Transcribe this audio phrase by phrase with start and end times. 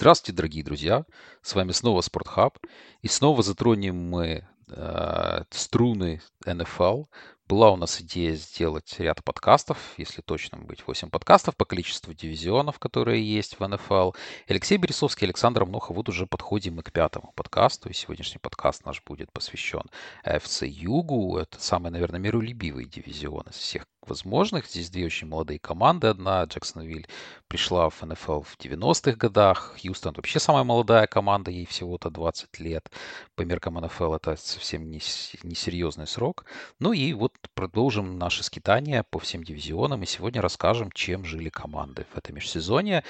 [0.00, 1.04] Здравствуйте, дорогие друзья!
[1.42, 2.56] С вами снова Спортхаб.
[3.02, 7.04] И снова затронем мы э, струны НФЛ.
[7.46, 12.78] Была у нас идея сделать ряд подкастов, если точно быть, 8 подкастов по количеству дивизионов,
[12.78, 14.12] которые есть в НФЛ.
[14.48, 17.90] Алексей Бересовский, Александр Мнохов, вот уже подходим мы к пятому подкасту.
[17.90, 19.82] И сегодняшний подкаст наш будет посвящен
[20.24, 21.36] FC Югу.
[21.36, 24.66] Это самый, наверное, миролюбивый дивизион из всех возможных.
[24.66, 26.08] Здесь две очень молодые команды.
[26.08, 27.08] Одна, Джексонвиль,
[27.48, 29.76] пришла в НФЛ в 90-х годах.
[29.80, 32.90] Хьюстон вообще самая молодая команда, ей всего-то 20 лет.
[33.34, 35.00] По меркам НФЛ это совсем не,
[35.42, 36.44] не серьезный срок.
[36.78, 40.02] Ну и вот продолжим наше скитание по всем дивизионам.
[40.02, 43.04] И сегодня расскажем, чем жили команды в этом межсезонье,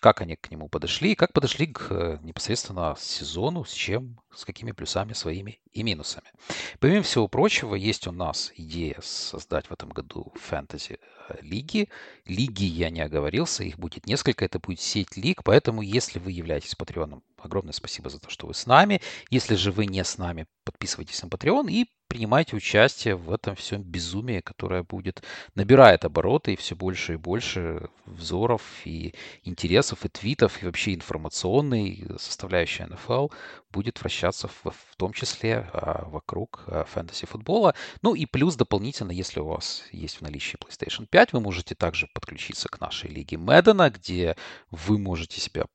[0.00, 4.44] как они к нему подошли, и как подошли к э, непосредственно сезону, с чем, с
[4.44, 6.30] какими плюсами своими и минусами.
[6.78, 11.82] Помимо всего прочего, есть у нас идея создать в этом году фэнтези-лиги.
[11.82, 16.32] Э, лиги я не оговорился, их будет несколько, это будет сеть лиг, поэтому если вы
[16.32, 19.00] являетесь патреоном, огромное спасибо за то, что вы с нами.
[19.30, 23.82] Если же вы не с нами, подписывайтесь на Patreon и принимайте участие в этом всем
[23.82, 25.22] безумии, которое будет,
[25.54, 29.14] набирает обороты и все больше и больше взоров и
[29.44, 33.28] интересов, и твитов, и вообще информационной составляющей НФЛ
[33.70, 37.76] будет вращаться в, в том числе а, вокруг а, фэнтези-футбола.
[38.02, 42.08] Ну и плюс дополнительно, если у вас есть в наличии PlayStation 5, вы можете также
[42.12, 44.36] подключиться к нашей лиге Мэддена, где
[44.72, 45.66] вы можете себя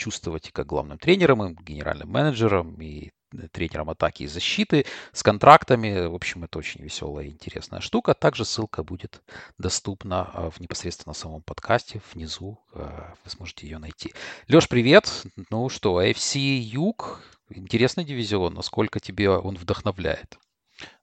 [0.00, 3.10] почувствовать и как главным тренером, и генеральным менеджером, и
[3.52, 6.06] тренером атаки и защиты, с контрактами.
[6.06, 8.14] В общем, это очень веселая и интересная штука.
[8.14, 9.22] Также ссылка будет
[9.58, 12.00] доступна а, в непосредственно самом подкасте.
[12.14, 14.14] Внизу а, вы сможете ее найти.
[14.48, 15.22] Леш, привет.
[15.50, 17.20] Ну что, AFC Юг.
[17.50, 18.54] Интересный дивизион.
[18.54, 20.38] Насколько тебе он вдохновляет?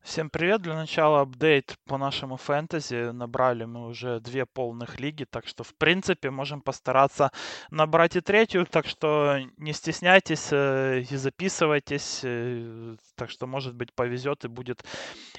[0.02, 0.61] Всем привет!
[0.61, 3.11] Для начала апдейт по нашему фэнтези.
[3.11, 7.31] Набрали мы уже две полных лиги, так что, в принципе, можем постараться
[7.72, 8.66] набрать и третью.
[8.66, 12.22] Так что не стесняйтесь э, и записывайтесь.
[12.23, 14.86] Э, так что, может быть, повезет и будет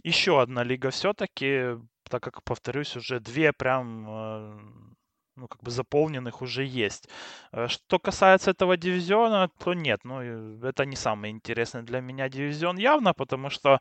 [0.03, 1.79] еще одна лига все-таки,
[2.09, 4.59] так как, повторюсь, уже две прям э,
[5.39, 7.09] ну, как бы заполненных уже есть.
[7.53, 10.21] Э, что касается этого дивизиона, то нет, ну,
[10.63, 13.81] это не самый интересный для меня дивизион явно, потому что,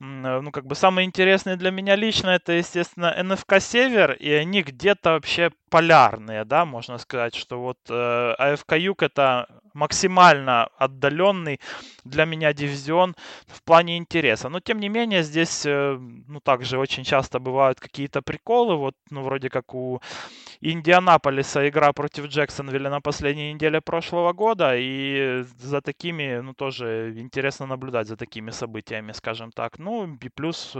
[0.00, 4.62] э, ну, как бы самый интересный для меня лично это, естественно, НФК Север, и они
[4.62, 11.60] где-то вообще полярные, да, можно сказать, что вот э, АФК Юг это максимально отдаленный
[12.04, 13.14] для меня дивизион
[13.46, 14.48] в плане интереса.
[14.48, 19.22] Но тем не менее здесь, э, ну также очень часто бывают какие-то приколы, вот, ну
[19.22, 20.00] вроде как у
[20.60, 27.66] Индианаполиса игра против Джексонвилля на последней неделе прошлого года, и за такими, ну тоже интересно
[27.66, 29.78] наблюдать за такими событиями, скажем так.
[29.78, 30.76] Ну и плюс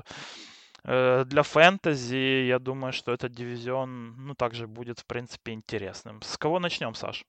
[0.89, 6.23] Э, для фэнтези, я думаю, что этот дивизион, ну, также будет, в принципе, интересным.
[6.23, 7.25] С кого начнем, Саш?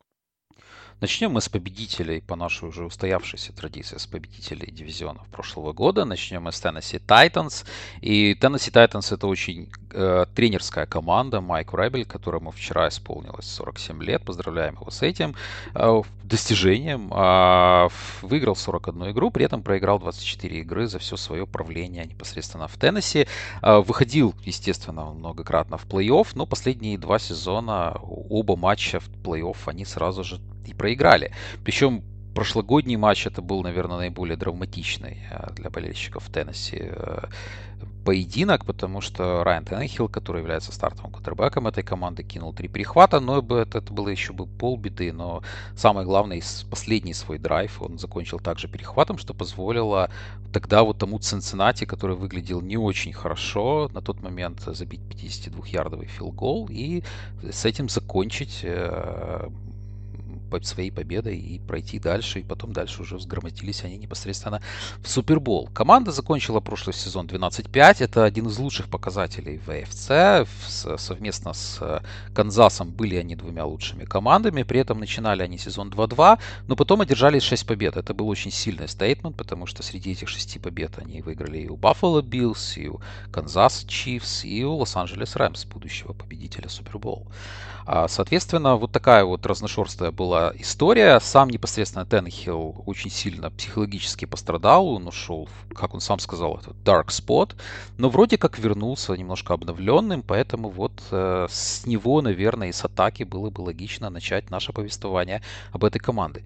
[0.99, 6.05] Начнем мы с победителей, по нашей уже устоявшейся традиции, с победителей дивизионов прошлого года.
[6.05, 7.67] Начнем мы с Tennessee Titans.
[8.01, 11.39] И Tennessee Titans это очень э, тренерская команда.
[11.39, 14.25] Майк Райбель, которому вчера исполнилось 47 лет.
[14.25, 15.35] Поздравляем его с этим
[15.75, 17.13] э, достижением.
[17.13, 17.89] Э,
[18.23, 23.27] выиграл 41 игру, при этом проиграл 24 игры за все свое правление непосредственно в Теннесси.
[23.61, 29.85] Э, выходил, естественно, многократно в плей-офф, но последние два сезона оба матча в плей-офф они
[29.85, 31.31] сразу же и проиграли.
[31.63, 32.03] Причем
[32.37, 37.23] прошлогодний матч это был, наверное, наиболее драматичный э, для болельщиков Теннесси э,
[38.05, 43.39] поединок, потому что Райан Теннехилл, который является стартовым кутербеком этой команды, кинул три перехвата, но
[43.39, 45.41] это, это было еще бы полбеды, но
[45.75, 50.09] самое главное, последний свой драйв он закончил также перехватом, что позволило
[50.53, 56.69] тогда вот тому Цинциннати, который выглядел не очень хорошо, на тот момент забить 52-ярдовый филгол
[56.69, 57.03] и
[57.51, 59.49] с этим закончить э,
[60.65, 64.61] своей победой и пройти дальше, и потом дальше уже взгромоздились они непосредственно
[65.01, 65.69] в Супербол.
[65.73, 70.49] Команда закончила прошлый сезон 12-5, это один из лучших показателей в АФЦ,
[70.97, 71.99] совместно с э,
[72.33, 77.39] Канзасом были они двумя лучшими командами, при этом начинали они сезон 2-2, но потом одержали
[77.39, 77.97] 6 побед.
[77.97, 81.75] Это был очень сильный стейтмент, потому что среди этих 6 побед они выиграли и у
[81.75, 82.99] Buffalo Bills, и у
[83.31, 87.27] Канзас Чифс, и у Лос-Анджелес Рэмс, будущего победителя Супербол.
[88.07, 91.21] Соответственно, вот такая вот разношерстная была история.
[91.21, 94.89] Сам непосредственно Тенхилл очень сильно психологически пострадал.
[94.89, 97.55] Он ушел, как он сам сказал, это dark spot.
[97.97, 103.23] Но вроде как вернулся немножко обновленным, поэтому вот э, с него, наверное, и с атаки
[103.23, 105.41] было бы логично начать наше повествование
[105.71, 106.43] об этой команде.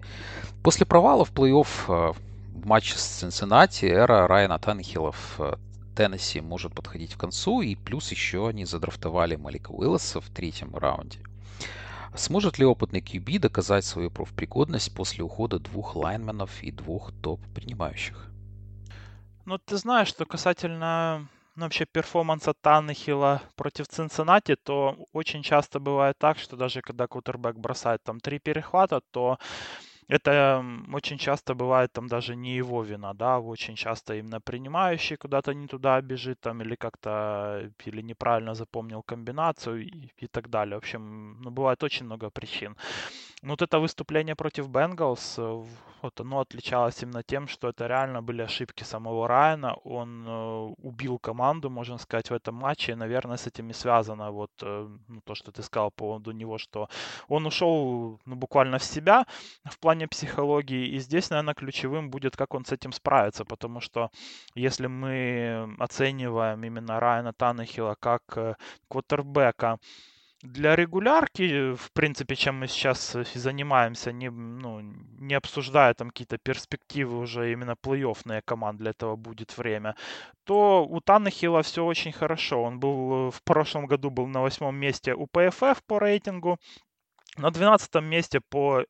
[0.62, 2.12] После провала в плей-офф э,
[2.54, 5.56] в матче с Цинциннати эра Райана Танхилла в э,
[5.96, 11.18] Теннесси может подходить к концу, и плюс еще они задрафтовали Малика Уиллоса в третьем раунде.
[12.14, 18.30] Сможет ли опытный QB доказать свою профпригодность после ухода двух лайнменов и двух топ-принимающих?
[19.46, 26.16] Ну, ты знаешь, что касательно ну, вообще перформанса Таннехила против Цинциннати, то очень часто бывает
[26.18, 29.38] так, что даже когда кутербэк бросает там три перехвата, то
[30.08, 35.54] это очень часто бывает там даже не его вина, да, очень часто именно принимающий куда-то
[35.54, 40.76] не туда бежит там или как-то или неправильно запомнил комбинацию и, и так далее.
[40.76, 42.76] В общем, ну, бывает очень много причин.
[43.44, 45.64] Ну, вот это выступление против Бенгалс, э,
[46.02, 49.74] вот оно отличалось именно тем, что это реально были ошибки самого Райана.
[49.84, 52.92] Он э, убил команду, можно сказать, в этом матче.
[52.92, 56.30] И, наверное, с этим и связано вот э, ну, то, что ты сказал по поводу
[56.30, 56.88] него, что
[57.28, 59.26] он ушел ну, буквально в себя
[59.64, 60.94] в плане психологии.
[60.94, 63.44] И здесь, наверное, ключевым будет, как он с этим справится.
[63.44, 64.10] Потому что
[64.54, 68.56] если мы оцениваем именно Райана Таннехила как
[68.88, 69.78] квотербека,
[70.42, 76.38] для регулярки, в принципе, чем мы сейчас и занимаемся, не, ну, не обсуждая там какие-то
[76.38, 79.94] перспективы уже именно плей-оффные команд, для этого будет время,
[80.44, 82.62] то у Таннехила все очень хорошо.
[82.62, 86.58] Он был в прошлом году был на восьмом месте у PFF по рейтингу,
[87.38, 88.82] на 12 месте по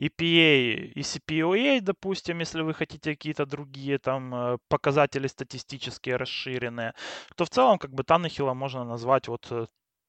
[0.00, 6.94] EPA и CPOA, допустим, если вы хотите какие-то другие там э, показатели статистические расширенные,
[7.36, 9.66] то в целом как бы Таннехила можно назвать вот э,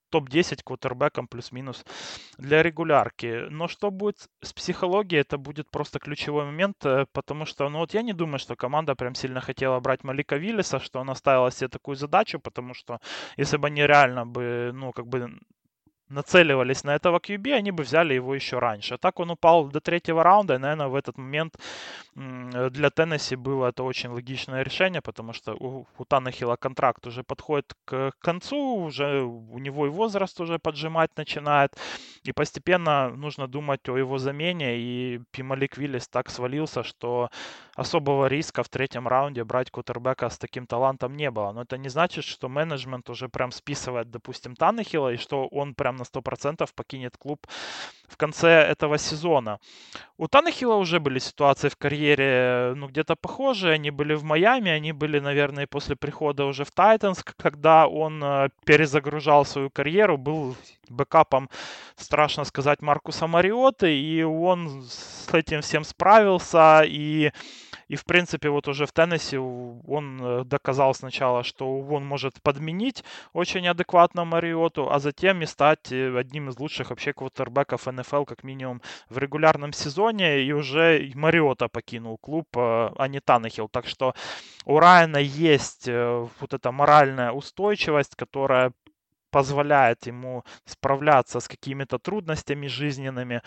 [0.10, 1.86] топ-10 квотербеком плюс-минус
[2.38, 3.48] для регулярки.
[3.50, 7.94] Но что будет с психологией, это будет просто ключевой момент, э, потому что, ну вот
[7.94, 11.70] я не думаю, что команда прям сильно хотела брать Малика Виллиса, что она ставила себе
[11.70, 13.00] такую задачу, потому что
[13.38, 15.40] если бы они реально бы, ну, как бы
[16.10, 18.98] нацеливались на этого QB, они бы взяли его еще раньше.
[18.98, 21.58] Так он упал до третьего раунда, и, наверное, в этот момент
[22.16, 27.74] для Теннесси было это очень логичное решение, потому что у, у Таннехила контракт уже подходит
[27.86, 31.76] к концу, уже у него и возраст уже поджимать начинает,
[32.24, 37.30] и постепенно нужно думать о его замене, и Пималик Виллис так свалился, что
[37.76, 41.52] особого риска в третьем раунде брать кутербека с таким талантом не было.
[41.52, 45.97] Но это не значит, что менеджмент уже прям списывает, допустим, Таннехила, и что он прям
[45.98, 47.48] на 100% покинет клуб
[48.08, 49.60] в конце этого сезона.
[50.18, 53.74] У Таннехила уже были ситуации в карьере, ну, где-то похожие.
[53.74, 58.50] Они были в Майами, они были, наверное, после прихода уже в Тайтанс, когда он э,
[58.66, 60.56] перезагружал свою карьеру, был
[60.90, 61.50] бэкапом,
[61.96, 67.32] страшно сказать, Маркуса Мариоты, и он с этим всем справился, и
[67.88, 73.04] и, в принципе, вот уже в Теннессе он э, доказал сначала, что он может подменить
[73.32, 78.44] очень адекватно Мариоту, а затем и стать э, одним из лучших вообще квотербеков НФЛ, как
[78.44, 80.44] минимум, в регулярном сезоне.
[80.44, 83.70] И уже Мариота покинул клуб, э, а не Таннехилл.
[83.70, 84.14] Так что
[84.66, 88.72] у Райана есть вот эта моральная устойчивость, которая
[89.32, 93.42] позволяет ему справляться с какими-то трудностями жизненными.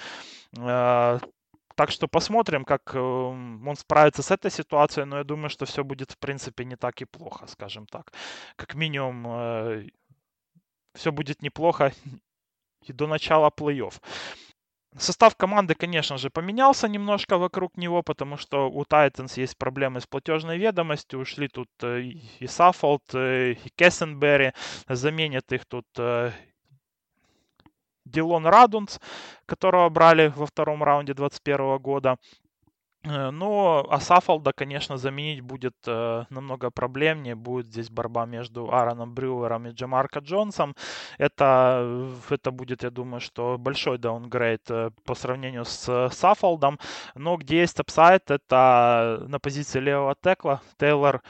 [1.81, 6.11] Так что посмотрим, как он справится с этой ситуацией, но я думаю, что все будет,
[6.11, 8.12] в принципе, не так и плохо, скажем так.
[8.56, 9.87] Как минимум, э,
[10.94, 11.93] все будет неплохо
[12.82, 13.94] и до начала плей-офф.
[14.97, 20.06] Состав команды, конечно же, поменялся немножко вокруг него, потому что у Titans есть проблемы с
[20.06, 21.21] платежной ведомостью.
[21.21, 22.00] Ушли тут э,
[22.41, 24.53] и Саффолд, э, и Кессенберри.
[24.88, 25.87] Заменят их тут
[28.05, 28.99] Дилон Радунц,
[29.47, 32.17] которого брали во втором раунде 2021 года.
[33.04, 37.35] Э, но Асафалда, конечно, заменить будет э, намного проблемнее.
[37.35, 40.75] Будет здесь борьба между Аароном Брюером и Джамарко Джонсом.
[41.19, 46.79] Это, это будет, я думаю, что большой downgrade э, по сравнению с Саффолдом.
[47.14, 51.23] Но где есть upside, это на позиции левого tackle а Тейлор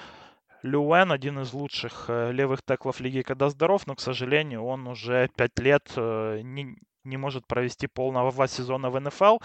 [0.62, 4.86] Люэн один из лучших э, левых tackle ов лиги, когда здоров, но, к сожалению, он
[4.88, 9.38] уже пять лет э, не, не может провести полного сезона в НФЛ,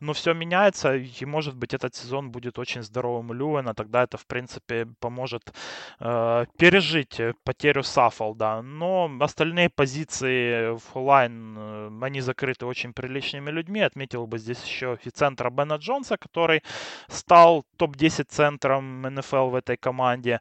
[0.00, 4.16] но все меняется, и может быть этот сезон будет очень здоровым у Люэна, тогда это
[4.16, 5.52] в принципе поможет
[6.00, 13.80] э, пережить потерю Саффолда, но остальные позиции в лайн, э, они закрыты очень приличными людьми,
[13.80, 16.62] отметил бы здесь еще и центра Бена Джонса, который
[17.08, 20.40] стал топ-10 центром НФЛ в этой команде,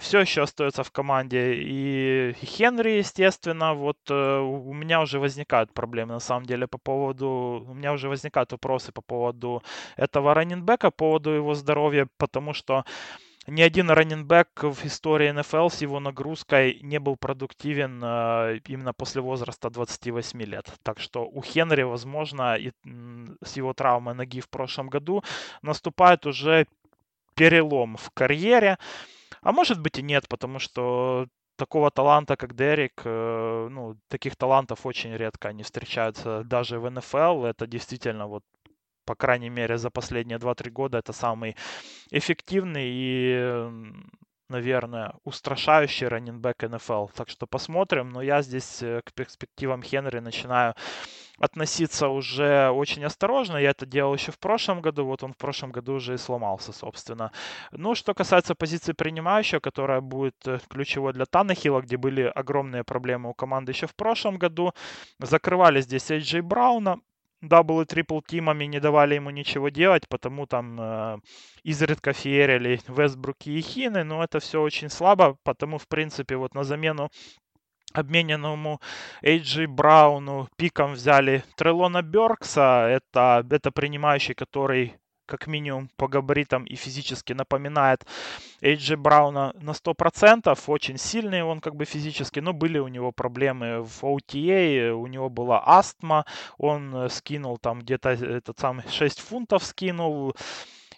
[0.00, 1.54] все еще остается в команде.
[1.54, 7.64] И Хенри, естественно, вот э, у меня уже возникают проблемы, на самом деле, по поводу...
[7.68, 9.62] У меня уже возникают вопросы по поводу
[9.96, 12.84] этого раненбека, по поводу его здоровья, потому что
[13.46, 19.22] ни один раненбэк в истории НФЛ с его нагрузкой не был продуктивен э, именно после
[19.22, 20.72] возраста 28 лет.
[20.82, 22.72] Так что у Хенри, возможно, и
[23.44, 25.24] с его травмой ноги в прошлом году
[25.62, 26.66] наступает уже
[27.34, 28.76] перелом в карьере.
[29.42, 34.86] А может быть и нет, потому что такого таланта, как Дерек, э, ну, таких талантов
[34.86, 37.44] очень редко они встречаются даже в НФЛ.
[37.44, 38.42] Это действительно вот
[39.06, 41.56] по крайней мере, за последние 2-3 года это самый
[42.12, 43.66] эффективный и
[44.48, 47.06] наверное, устрашающий раненбэк НФЛ.
[47.14, 48.10] Так что посмотрим.
[48.10, 50.74] Но я здесь э, к перспективам Хенри начинаю
[51.40, 53.56] относиться уже очень осторожно.
[53.56, 55.04] Я это делал еще в прошлом году.
[55.06, 57.32] Вот он в прошлом году уже и сломался, собственно.
[57.72, 63.30] Ну, что касается позиции принимающего, которая будет э, ключевой для Таннехила, где были огромные проблемы
[63.30, 64.72] у команды еще в прошлом году.
[65.18, 67.00] Закрывали здесь Эйджей Брауна
[67.40, 71.18] double и triple team ами не давали ему ничего делать, потому там э,
[71.62, 77.10] изредка феерили Вестбрук-Икине, но это все очень слабо, потому, в принципе, вот на замену
[77.92, 78.80] обмененному
[79.22, 84.94] Эйджи Брауну пиком взяли Трейлона Беркса, это, это принимающий, который
[85.30, 88.04] как минимум по габаритам и физически напоминает
[88.60, 90.58] Эйджи Брауна на 100%.
[90.66, 95.30] Очень сильный он как бы физически, но были у него проблемы в OTA, у него
[95.30, 96.24] была астма,
[96.58, 100.34] он э, скинул там где-то этот самый 6 фунтов скинул,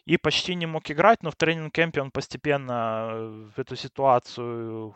[0.06, 4.94] и почти не мог играть, но в тренинг-кемпе он постепенно э, эту ситуацию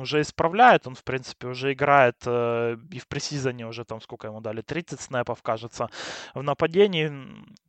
[0.00, 4.40] уже исправляет, он, в принципе, уже играет э, и в пресизоне уже там, сколько ему
[4.40, 5.88] дали, 30 снэпов, кажется,
[6.34, 7.12] в нападении.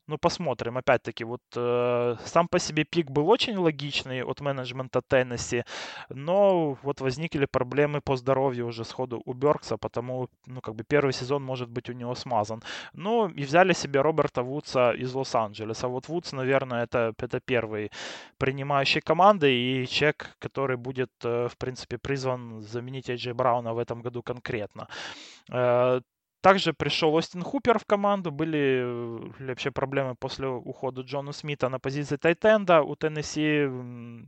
[0.08, 0.78] Ну, посмотрим.
[0.78, 5.64] Опять-таки, вот э, сам по себе пик был очень логичный от менеджмента Теннесси,
[6.10, 11.12] но вот возникли проблемы по здоровью уже сходу у Беркса, потому, ну, как бы первый
[11.12, 12.62] сезон может быть у него смазан.
[12.94, 15.88] Ну, и взяли себе Роберта Вудса из Лос-Анджелеса.
[15.88, 17.92] Вот Вудс, наверное, это, это первый
[18.38, 24.02] принимающий команды и человек, который будет, э, в принципе, призван заменить Эйджей Брауна в этом
[24.04, 24.88] году конкретно.
[25.52, 26.02] Э,
[26.46, 28.30] также пришел Остин Хупер в команду.
[28.30, 32.84] Были э, вообще проблемы после ухода Джона Смита на позиции Тайтенда.
[32.84, 33.68] У Теннесси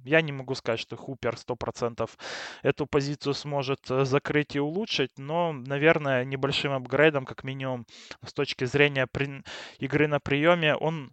[0.03, 2.09] я не могу сказать, что Хупер 100%
[2.63, 7.85] эту позицию сможет э, закрыть и улучшить, но, наверное, небольшим апгрейдом, как минимум,
[8.25, 9.43] с точки зрения при...
[9.77, 11.11] игры на приеме, он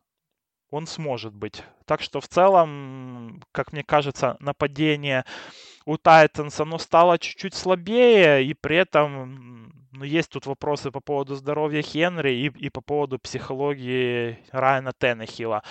[0.70, 1.62] он сможет быть.
[1.84, 5.26] Так что в целом, как мне кажется, нападение
[5.84, 11.34] у Тайтанс оно стало чуть-чуть слабее, и при этом ну, есть тут вопросы по поводу
[11.36, 15.62] здоровья Хенри и, и по поводу психологии Райана Теннехила.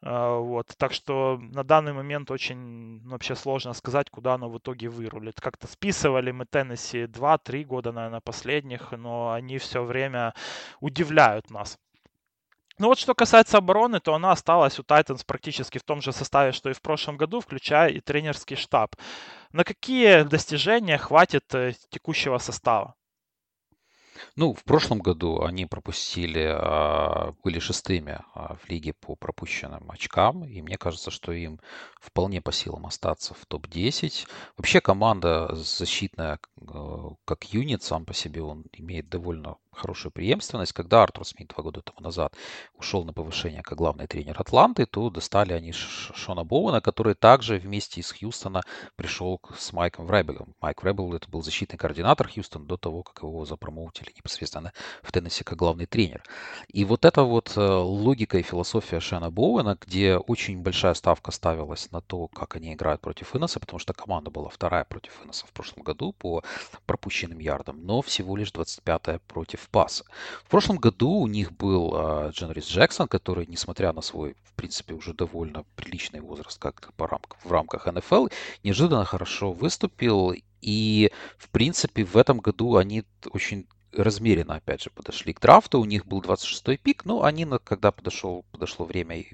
[0.00, 4.58] Uh, вот, так что на данный момент очень ну, вообще сложно сказать, куда оно в
[4.58, 5.40] итоге вырулит.
[5.40, 10.34] Как-то списывали мы Теннесси 2-3 года, наверное, последних, но они все время
[10.80, 11.78] удивляют нас.
[12.78, 16.52] Ну вот что касается обороны, то она осталась у Тайтанс практически в том же составе,
[16.52, 18.94] что и в прошлом году, включая и тренерский штаб.
[19.50, 22.94] На какие достижения хватит э, текущего состава?
[24.36, 30.44] Ну, в прошлом году они пропустили, а, были шестыми а, в лиге по пропущенным очкам,
[30.44, 31.60] и мне кажется, что им
[32.00, 34.26] вполне по силам остаться в топ-10.
[34.56, 40.72] Вообще команда защитная, э, как юнит сам по себе, он имеет довольно хорошую преемственность.
[40.72, 42.34] Когда Артур Смит два года тому назад
[42.76, 48.00] ушел на повышение как главный тренер Атланты, то достали они Шона Боуэна, который также вместе
[48.00, 48.62] из Хьюстона
[48.96, 50.54] пришел с Майком Вребелом.
[50.60, 55.44] Майк Вребел это был защитный координатор Хьюстона до того, как его запромоутили непосредственно в Теннессе
[55.44, 56.22] как главный тренер.
[56.68, 61.90] И вот эта вот э, логика и философия Шона Боуэна, где очень большая ставка ставилась
[61.92, 65.52] на то, как они играют против Иннеса, потому что команда была вторая против Иннеса в
[65.52, 66.42] прошлом году по
[66.86, 70.04] пропущенным ярдам, но всего лишь 25-я против паса.
[70.44, 74.94] В прошлом году у них был э, Дженрис Джексон, который, несмотря на свой, в принципе,
[74.94, 78.28] уже довольно приличный возраст как по рамках, в рамках НФЛ,
[78.64, 80.34] неожиданно хорошо выступил.
[80.60, 85.80] И, в принципе, в этом году они очень размеренно, опять же, подошли к драфту.
[85.80, 89.24] У них был 26-й пик, но они, когда подошел, подошло время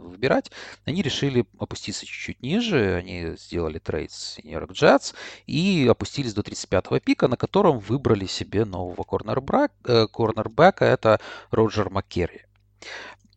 [0.00, 0.50] выбирать,
[0.84, 2.94] они решили опуститься чуть-чуть ниже.
[2.94, 5.14] Они сделали трейд с Нью-Йорк Джетс
[5.46, 9.04] и опустились до 35-го пика, на котором выбрали себе нового.
[9.84, 11.20] Э, корнербэка это
[11.50, 12.42] Роджер Маккерри.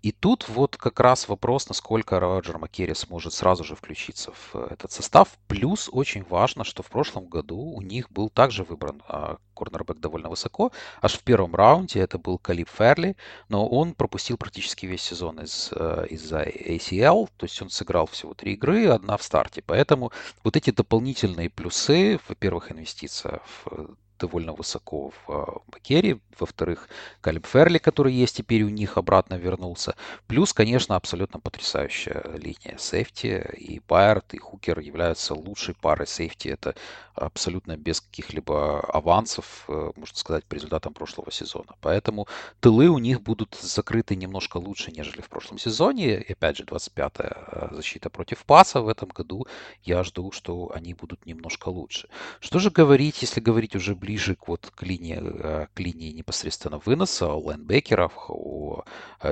[0.08, 4.90] И тут вот как раз вопрос, насколько Роджер Маккерри сможет сразу же включиться в этот
[4.90, 5.28] состав.
[5.50, 10.30] Плюс очень важно, что в прошлом году у них был также выбран а, корнербэк довольно
[10.30, 10.72] высоко.
[11.02, 13.18] Аж в первом раунде это был Калиб Ферли,
[13.50, 18.34] но он пропустил практически весь сезон из, э, из-за ACL, то есть он сыграл всего
[18.34, 19.62] три игры, одна в старте.
[19.62, 26.20] Поэтому вот эти дополнительные плюсы, во-первых, инвестиция в довольно высоко в Макере.
[26.40, 26.88] Во-вторых,
[27.22, 29.96] Калиб Ферли, который есть теперь у них, обратно вернулся.
[30.28, 33.46] Плюс, конечно, абсолютно потрясающая линия сейфти.
[33.58, 36.50] И Байерт, и Хукер являются лучшей парой сейфти.
[36.50, 36.76] Это
[37.16, 41.76] абсолютно без каких-либо авансов, э, можно сказать, по результатам прошлого сезона.
[41.82, 42.28] Поэтому
[42.60, 46.22] тылы у них будут закрыты немножко лучше, нежели в прошлом сезоне.
[46.22, 49.48] И опять же, 25-я э, защита против паса в этом году.
[49.84, 52.08] Я жду, что они будут немножко лучше.
[52.40, 57.28] Что же говорить, если говорить уже к, вот, к, линии, э, к линии непосредственно выноса,
[57.28, 58.84] о лайнбекерах, о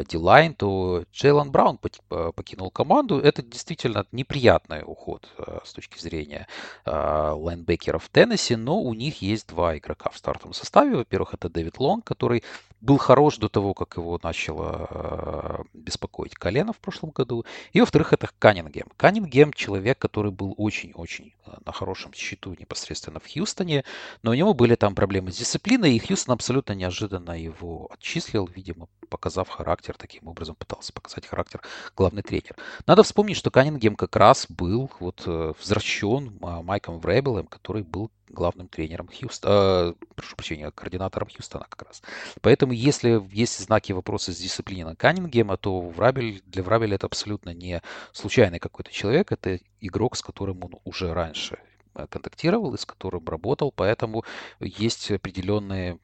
[0.09, 3.19] Дилайн, то Джейлон Браун покинул команду.
[3.19, 5.29] Это действительно неприятный уход
[5.63, 6.47] с точки зрения
[6.85, 10.95] лайнбекеров Теннесси, но у них есть два игрока в стартовом составе.
[10.95, 12.43] Во-первых, это Дэвид Лонг, который
[12.85, 17.43] был хорош до того, как его начало э, беспокоить колено в прошлом году.
[17.73, 18.87] И, во-вторых, это Каннингем.
[18.95, 23.83] Каннингем– человек, который был очень-очень э, на хорошем счету непосредственно в Хьюстоне,
[24.21, 28.87] но у него были там проблемы с дисциплиной, и Хьюстон абсолютно неожиданно его отчислил, видимо,
[29.09, 31.61] показав характер, таким образом пытался показать характер
[31.97, 32.55] главный тренер.
[32.85, 38.67] Надо вспомнить, что Каннингем как раз был вот э, возвращен Майком Вребелем, который был главным
[38.67, 42.01] тренером Хьюстона, э, прошу прощения, координатором Хьюстона как раз.
[42.41, 47.81] Поэтому если есть знаки вопроса с дисциплиной Каннингема, то Врабель, для Врабеля это абсолютно не
[48.11, 51.59] случайный какой-то человек, это игрок, с которым он уже раньше
[51.93, 54.23] э, контактировал и с которым работал, поэтому
[54.59, 55.99] есть определенные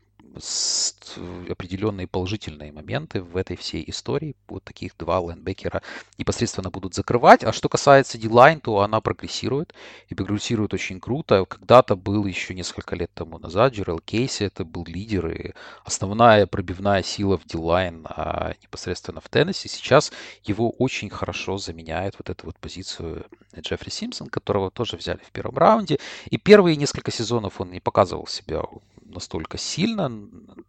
[1.49, 4.35] определенные положительные моменты в этой всей истории.
[4.47, 5.81] Вот таких два лайнбекера
[6.17, 7.43] непосредственно будут закрывать.
[7.43, 9.73] А что касается Дилайн, то она прогрессирует.
[10.09, 11.45] И прогрессирует очень круто.
[11.45, 15.53] Когда-то был еще несколько лет тому назад Джерел Кейси, это был лидер и
[15.85, 19.69] основная пробивная сила в Дилайн а непосредственно в Теннессе.
[19.69, 20.11] Сейчас
[20.43, 23.25] его очень хорошо заменяет вот эту вот позицию
[23.57, 25.99] Джеффри Симпсон, которого тоже взяли в первом раунде.
[26.29, 28.63] И первые несколько сезонов он не показывал себя
[29.11, 30.09] настолько сильно.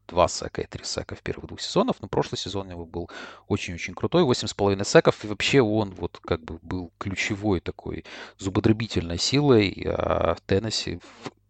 [0.08, 1.96] Два сека и три сека в первых двух сезонах.
[2.00, 3.10] Но прошлый сезон у него был
[3.48, 4.24] очень-очень крутой.
[4.24, 5.24] Восемь с половиной секов.
[5.24, 8.04] И вообще он вот как бы был ключевой такой
[8.38, 11.00] зубодробительной силой а, в Теннесси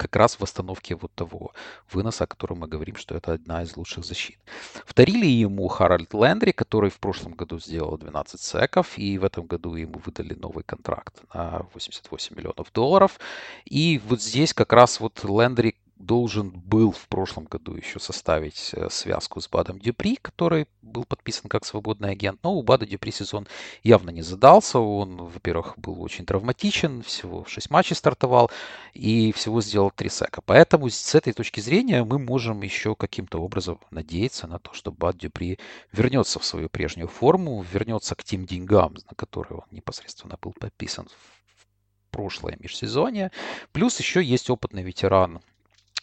[0.03, 1.53] как раз в восстановке вот того
[1.93, 4.39] выноса, о котором мы говорим, что это одна из лучших защит.
[4.85, 9.77] Вторили ему Харальд Лендри, который в прошлом году сделал 12 секов, и в этом году
[9.77, 13.21] ему выдали новый контракт на 88 миллионов долларов.
[13.65, 18.89] И вот здесь как раз вот Лендри должен был в прошлом году еще составить э,
[18.91, 23.47] связку с Бадом Дюпри, который был подписан как свободный агент, но у Бада Дюпри сезон
[23.85, 24.81] явно не задался.
[24.81, 28.51] Он, во-первых, был очень травматичен, всего 6 матчей стартовал
[28.95, 30.43] и всего сделал 3 сека.
[30.45, 35.17] Поэтому с этой точки зрения мы можем еще каким-то образом надеяться на то, что Бад
[35.17, 35.59] Дюпри
[35.93, 41.07] вернется в свою прежнюю форму, вернется к тем деньгам, на которые он непосредственно был подписан
[41.07, 43.31] в прошлое межсезонье.
[43.73, 45.41] Плюс еще есть опытный ветеран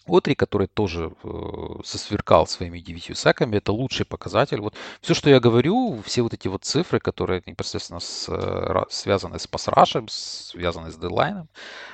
[0.09, 1.29] Отри, который тоже э,
[1.83, 4.61] сосверкал своими девятью саками, это лучший показатель.
[4.61, 9.39] Вот все, что я говорю, все вот эти вот цифры, которые непосредственно с, э, связаны
[9.39, 11.47] с пасрашем, связаны с дедлайном,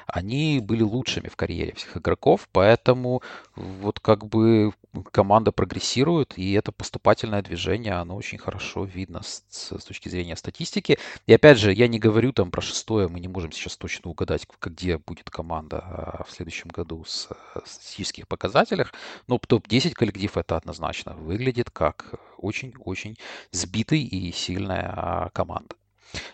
[0.08, 3.22] они были лучшими в карьере всех игроков, поэтому
[3.56, 4.74] вот как бы
[5.12, 10.98] команда прогрессирует, и это поступательное движение, оно очень хорошо видно с, с точки зрения статистики.
[11.28, 14.48] И опять же, я не говорю там про шестое, мы не можем сейчас точно угадать,
[14.62, 17.30] где будет команда а, в следующем году с,
[17.66, 18.94] с статистических показателях,
[19.28, 23.18] но топ-10 коллектив это однозначно выглядит как очень-очень
[23.52, 25.76] сбитый и сильная а, команда.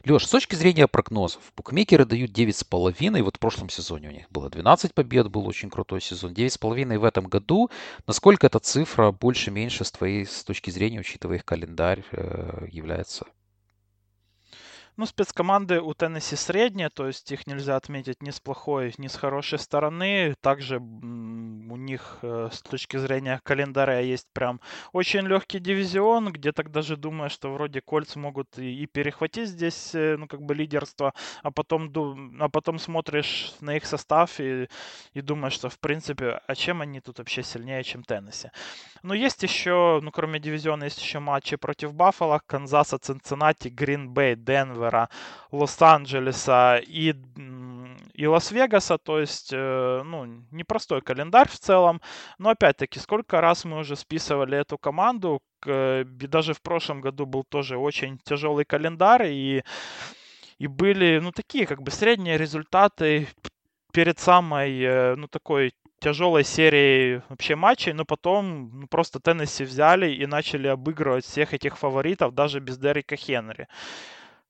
[0.05, 3.23] Леш, с точки зрения прогнозов, букмекеры дают 9,5.
[3.23, 6.33] Вот в прошлом сезоне у них было 12 побед, был очень крутой сезон.
[6.33, 7.69] 9,5 в этом году.
[8.05, 13.25] Насколько эта цифра больше-меньше с твоей с точки зрения, учитывая их календарь, э, является
[15.01, 19.15] ну, спецкоманды у Теннесси средние, то есть их нельзя отметить ни с плохой, ни с
[19.15, 20.35] хорошей стороны.
[20.41, 24.61] Также у них э, с точки зрения календаря есть прям
[24.93, 29.95] очень легкий дивизион, где так даже думаю, что вроде кольц могут и, и перехватить здесь,
[29.95, 34.67] э, ну, как бы лидерство, а потом, а потом смотришь на их состав и,
[35.15, 38.49] и думаешь, что в принципе, а чем они тут вообще сильнее, чем Теннесси.
[39.01, 44.35] Но есть еще, ну, кроме дивизиона, есть еще матчи против Баффала, Канзаса, Цинциннати, Грин-Бэй,
[44.91, 45.09] Денвера,
[45.51, 47.15] Лос-Анджелеса и,
[48.13, 48.97] и Лас-Вегаса.
[48.97, 52.01] То есть, э, ну, непростой календарь в целом.
[52.37, 55.41] Но, опять-таки, сколько раз мы уже списывали эту команду.
[55.63, 59.27] Даже в прошлом году был тоже очень тяжелый календарь.
[59.27, 59.63] И,
[60.59, 63.27] и были, ну, такие, как бы, средние результаты
[63.93, 70.11] перед самой, э, ну, такой тяжелой серией вообще матчей, но потом ну, просто Теннесси взяли
[70.11, 73.67] и начали обыгрывать всех этих фаворитов даже без Дерека Хенри.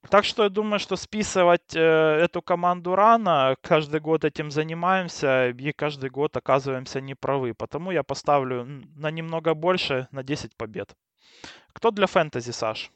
[0.10, 5.72] Так что я думаю, что списывать э, эту команду рано, каждый год этим занимаемся и
[5.72, 7.54] каждый год оказываемся неправы.
[7.54, 10.96] Потому я поставлю на немного больше, на 10 побед.
[11.74, 12.92] Кто для фэнтези, Саш?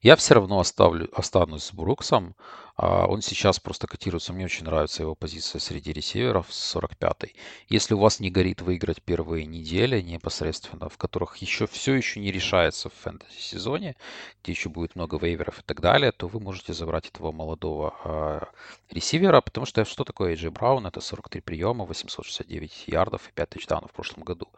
[0.00, 2.36] Я все равно оставлю, останусь с Бруксом.
[2.76, 4.32] А, он сейчас просто котируется.
[4.32, 7.34] Мне очень нравится его позиция среди ресиверов с 45-й.
[7.68, 12.30] Если у вас не горит выиграть первые недели непосредственно, в которых еще все еще не
[12.30, 13.96] решается в фэнтези-сезоне,
[14.42, 18.48] где еще будет много вейверов и так далее, то вы можете забрать этого молодого а,
[18.90, 20.86] ресивера, потому что что такое AJ Браун?
[20.86, 24.48] Это 43 приема, 869 ярдов и 5 тачдаунов в прошлом году.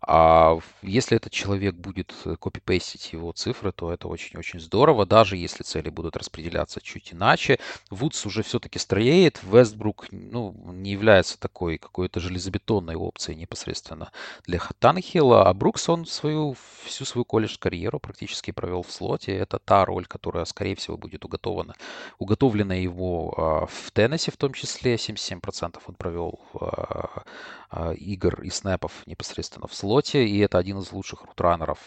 [0.00, 5.90] А если этот человек будет копипейстить его цифры, то это очень-очень здорово, даже если цели
[5.90, 7.57] будут распределяться чуть иначе.
[7.90, 14.10] Вудс уже все-таки строеет, Вестбрук ну, не является такой какой-то железобетонной опцией непосредственно
[14.46, 19.36] для Танхилла, а Брукс, он свою, всю свою колледж-карьеру практически провел в слоте.
[19.36, 21.74] Это та роль, которая, скорее всего, будет уготована,
[22.18, 24.94] уготовлена его а, в Теннессе в том числе.
[24.96, 27.22] 77% он провел а,
[27.70, 31.78] а, игр и снэпов непосредственно в слоте, и это один из лучших рутранеров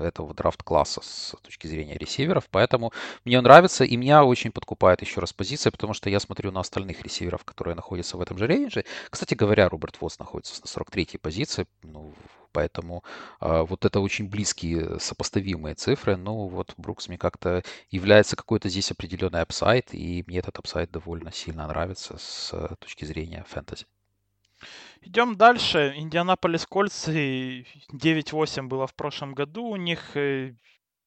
[0.00, 2.92] этого драфт-класса с точки зрения ресиверов, поэтому
[3.24, 7.02] мне нравится, и меня очень подкупает еще раз позиция, потому что я смотрю на остальных
[7.02, 8.84] ресиверов, которые находятся в этом же рейнже.
[9.10, 12.14] Кстати говоря, Роберт Вудс находится на 43-й позиции, ну,
[12.52, 13.04] поэтому
[13.40, 18.90] э, вот это очень близкие сопоставимые цифры, ну вот Брукс мне как-то является какой-то здесь
[18.90, 23.86] определенный upside, и мне этот upside довольно сильно нравится с точки зрения фэнтези.
[25.00, 25.94] Идем дальше.
[25.96, 29.64] Индианаполис Колтс 9-8 было в прошлом году.
[29.64, 30.54] У них э,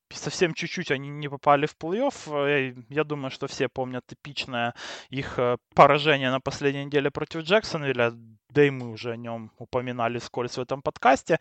[0.10, 2.48] совсем чуть-чуть они не попали в плей-офф.
[2.48, 4.74] Э, я думаю, что все помнят эпичное
[5.10, 8.14] их э, поражение на последней неделе против Джексонвилля.
[8.50, 11.40] Да и мы уже о нем упоминали скользь в этом подкасте.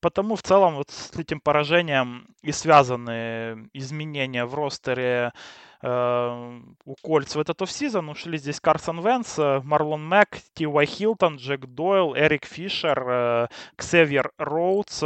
[0.00, 5.32] Потому в целом вот с этим поражением и связаны изменения в ростере
[5.82, 8.08] э, у Кольц в этот офсезон.
[8.08, 14.32] Ушли здесь Карсон Венс, Марлон Мэг, Ти Уай Хилтон, Джек Дойл, Эрик Фишер, э, Ксевьер
[14.38, 15.02] Роудс,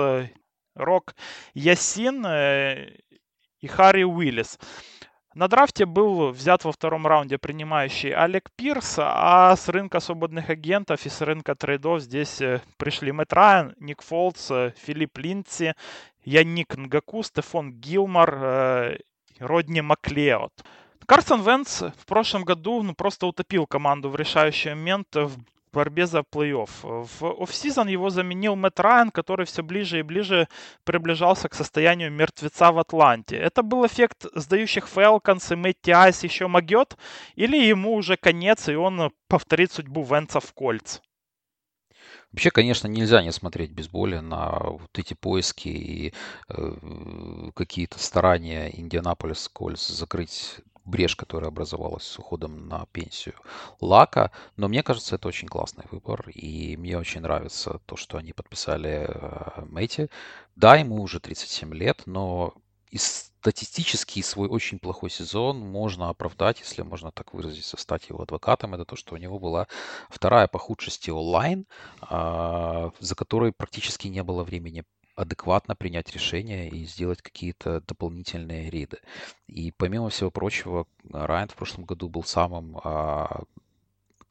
[0.75, 1.15] Рок
[1.55, 2.97] Ясин э,
[3.61, 4.59] и Харри Уиллис.
[5.35, 11.07] На драфте был взят во втором раунде принимающий Олег Пирс, а с рынка свободных агентов
[11.07, 15.75] и с рынка трейдов здесь э, пришли Мэтт Райан, Ник Фолтс, э, Филипп Линдси,
[16.25, 18.99] Янник Нгаку, Стефон Гилмор,
[19.39, 20.53] Родни Маклеод.
[21.07, 25.37] Карсон Венс в прошлом году ну, просто утопил команду в решающий момент в
[25.73, 26.71] борьбе за плей-офф.
[26.83, 30.49] В офсизон его заменил Мэтт Райан, который все ближе и ближе
[30.85, 33.37] приближался к состоянию мертвеца в Атланте.
[33.37, 36.97] Это был эффект сдающих Фелконс и Мэтти Айс еще могет,
[37.35, 41.01] или ему уже конец, и он повторит судьбу Венца в кольц?
[42.33, 46.15] Вообще, конечно, нельзя не смотреть без боли на вот эти поиски и
[46.49, 53.35] э, какие-то старания Индианаполис Кольц закрыть брешь, которая образовалась с уходом на пенсию
[53.81, 54.33] Лака.
[54.57, 56.29] Но мне кажется, это очень классный выбор.
[56.31, 60.09] И мне очень нравится то, что они подписали э, Мэйти.
[60.57, 62.55] Да, ему уже 37 лет, но
[62.91, 62.99] и
[63.43, 68.75] статистически свой очень плохой сезон можно оправдать, если можно так выразиться, стать его адвокатом.
[68.75, 69.67] Это то, что у него была
[70.11, 71.67] вторая по худшести онлайн,
[72.03, 74.85] а, за которой практически не было времени
[75.17, 78.99] адекватно принять решение и сделать какие-то дополнительные рейды.
[79.49, 82.79] И помимо всего прочего, Райан в прошлом году был самым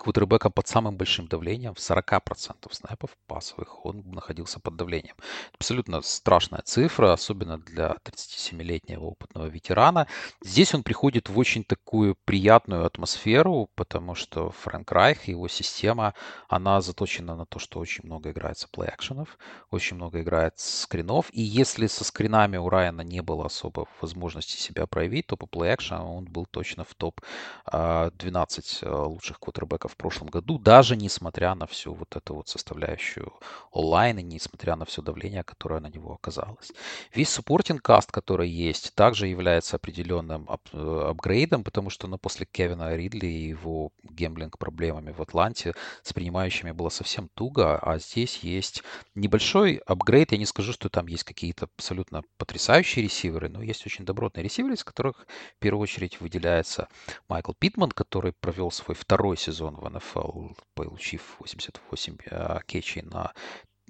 [0.01, 5.15] квотербека под самым большим давлением, в 40% снэпов пасовых он находился под давлением.
[5.53, 10.07] Абсолютно страшная цифра, особенно для 37-летнего опытного ветерана.
[10.43, 16.13] Здесь он приходит в очень такую приятную атмосферу, потому что Фрэнк Райх и его система,
[16.49, 19.27] она заточена на то, что очень много играется плей-экшенов,
[19.69, 24.87] очень много играет скринов, и если со скринами у Райана не было особо возможности себя
[24.87, 27.23] проявить, то по плей-экшену он был точно в топ-12
[27.65, 28.47] а,
[28.83, 33.33] а, лучших квотербеков в прошлом году, даже несмотря на всю вот эту вот составляющую
[33.71, 36.71] онлайн и несмотря на все давление, которое на него оказалось.
[37.13, 42.45] Весь суппортинг каст, который есть, также является определенным ап- э, апгрейдом, потому что ну, после
[42.45, 45.73] Кевина Ридли и его гемблинг проблемами в Атланте
[46.03, 48.83] с принимающими было совсем туго, а здесь есть
[49.15, 50.31] небольшой апгрейд.
[50.31, 54.75] Я не скажу, что там есть какие-то абсолютно потрясающие ресиверы, но есть очень добротные ресиверы,
[54.75, 55.27] из которых
[55.57, 56.87] в первую очередь выделяется
[57.27, 63.33] Майкл Питман, который провел свой второй сезон в НФЛ, получив 88 э, кетчей на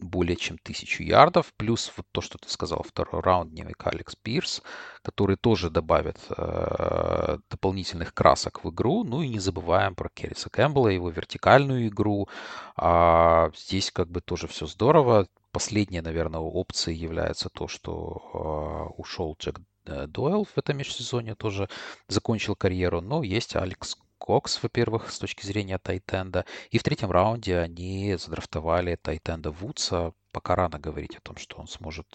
[0.01, 4.61] более чем тысячу ярдов, плюс вот то, что ты сказал, второй раундник Алекс Пирс,
[5.03, 9.03] который тоже добавит э, дополнительных красок в игру.
[9.03, 12.27] Ну и не забываем про Керриса Кэмпбелла, его вертикальную игру.
[12.75, 15.27] А здесь как бы тоже все здорово.
[15.51, 21.67] Последняя, наверное, опцией является то, что э, ушел Джек Дойл в этом межсезонье тоже
[22.07, 23.01] закончил карьеру.
[23.01, 26.45] Но есть Алекс Кокс, во-первых, с точки зрения Тайтенда.
[26.69, 30.13] И в третьем раунде они задрафтовали Тайтенда Вудса.
[30.31, 32.05] Пока рано говорить о том, что он сможет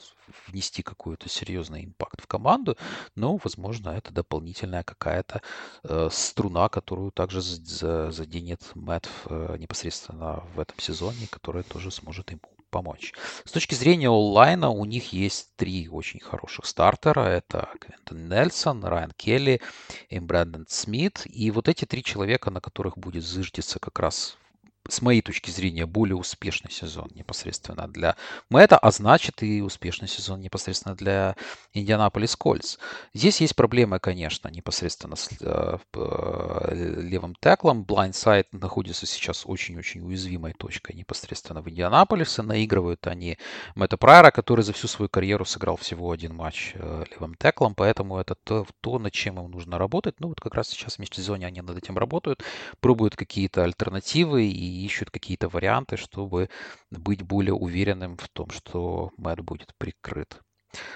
[0.46, 2.78] внести какой-то серьезный импакт в команду,
[3.16, 5.42] но, возможно, это дополнительная какая-то
[5.82, 12.40] э, струна, которую также заденет Мэтт э, непосредственно в этом сезоне, которая тоже сможет ему
[12.70, 13.12] помочь.
[13.44, 17.20] С точки зрения онлайна у них есть три очень хороших стартера.
[17.20, 19.60] Это Квентон Нельсон, Райан Келли
[20.08, 21.22] и Брэндон Смит.
[21.24, 24.36] И вот эти три человека, на которых будет зыждиться как раз
[24.88, 28.16] с моей точки зрения, более успешный сезон непосредственно для
[28.50, 31.36] Мэтта, а значит и успешный сезон непосредственно для
[31.72, 32.78] Индианаполис Кольц.
[33.14, 37.82] Здесь есть проблемы, конечно, непосредственно с э, э, левым теклом.
[37.82, 42.42] Blindside находится сейчас очень-очень уязвимой точкой непосредственно в Индианаполисе.
[42.42, 43.38] Наигрывают они
[43.74, 48.18] Мэтта Прайера, который за всю свою карьеру сыграл всего один матч э, левым теклом, поэтому
[48.18, 50.16] это то, то, над чем им нужно работать.
[50.20, 52.42] Ну вот как раз сейчас в межсезонье они над этим работают,
[52.80, 56.50] пробуют какие-то альтернативы и ищут какие-то варианты, чтобы
[56.90, 60.40] быть более уверенным в том, что Мэтт будет прикрыт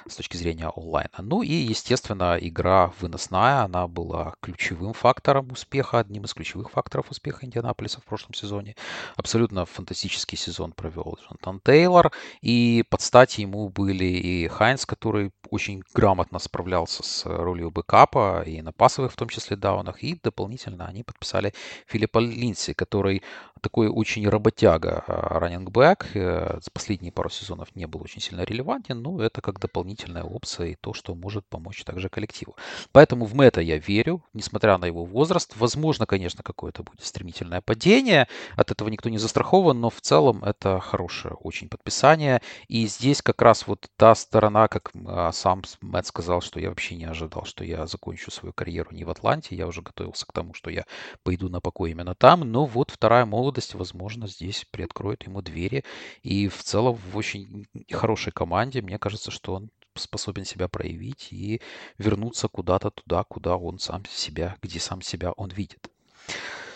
[0.08, 1.10] с точки зрения онлайна.
[1.18, 7.46] Ну и, естественно, игра выносная, она была ключевым фактором успеха, одним из ключевых факторов успеха
[7.46, 8.76] Индианаполиса в прошлом сезоне.
[9.16, 15.82] Абсолютно фантастический сезон провел Джонатан Тейлор, и под стать ему были и Хайнс, который очень
[15.94, 21.02] грамотно справлялся с ролью бэкапа и на пасовых в том числе даунах, и дополнительно они
[21.02, 21.52] подписали
[21.86, 23.22] Филиппа Линси, который
[23.60, 29.40] такой очень работяга раннингбэк, за последние пару сезонов не был очень сильно релевантен, но это
[29.40, 32.56] как дополнительная опция и то, что может помочь также коллективу.
[32.92, 35.54] Поэтому в Мэтта я верю, несмотря на его возраст.
[35.56, 40.80] Возможно, конечно, какое-то будет стремительное падение, от этого никто не застрахован, но в целом это
[40.80, 42.40] хорошее очень подписание.
[42.68, 46.96] И здесь как раз вот та сторона, как а, сам Мэтт сказал, что я вообще
[46.96, 50.52] не ожидал, что я закончу свою карьеру не в Атланте, я уже готовился к тому,
[50.52, 50.84] что я
[51.22, 55.82] пойду на покой именно там, но вот вторая молодость, возможно, здесь приоткроет ему двери.
[56.22, 61.62] И в целом в очень хорошей команде, мне кажется, что он способен себя проявить и
[61.96, 65.90] вернуться куда-то туда, куда он сам себя, где сам себя он видит.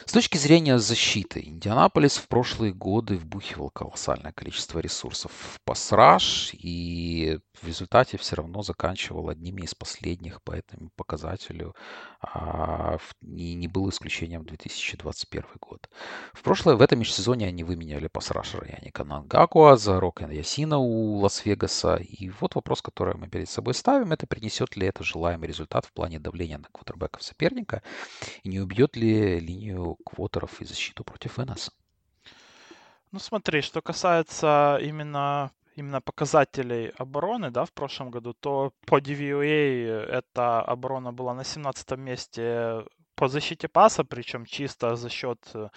[0.06, 7.38] С точки зрения защиты, Индианаполис в прошлые годы вбухивал колоссальное количество ресурсов в пасраж и
[7.62, 11.74] в результате все равно заканчивал одними из последних по этому показателю
[12.20, 15.88] а, и не был исключением 2021 год.
[16.34, 21.96] В прошлое, в этом межсезоне они выменяли пасрашера Яника Нангакуа за Рокен Ясина у Лас-Вегаса.
[21.96, 25.92] И вот вопрос, который мы перед собой ставим, это принесет ли это желаемый результат в
[25.92, 27.82] плане давления на квотербеков соперника
[28.42, 31.70] и не убьет ли линию квотеров и защиту против НС?
[33.12, 40.04] Ну смотри, что касается именно именно показателей обороны, да, в прошлом году, то по DVOA
[40.06, 45.68] эта оборона была на 17 месте по защите паса, причем чисто за счет э,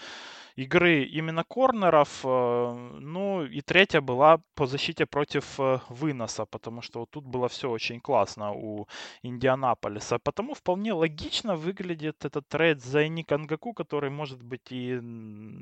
[0.57, 2.25] игры именно корнеров.
[2.25, 7.47] Э, ну и третья была по защите против э, выноса, потому что вот тут было
[7.47, 8.87] все очень классно у
[9.23, 10.17] Индианаполиса.
[10.19, 14.93] Потому вполне логично выглядит этот трейд за Ник Ангаку, который может быть и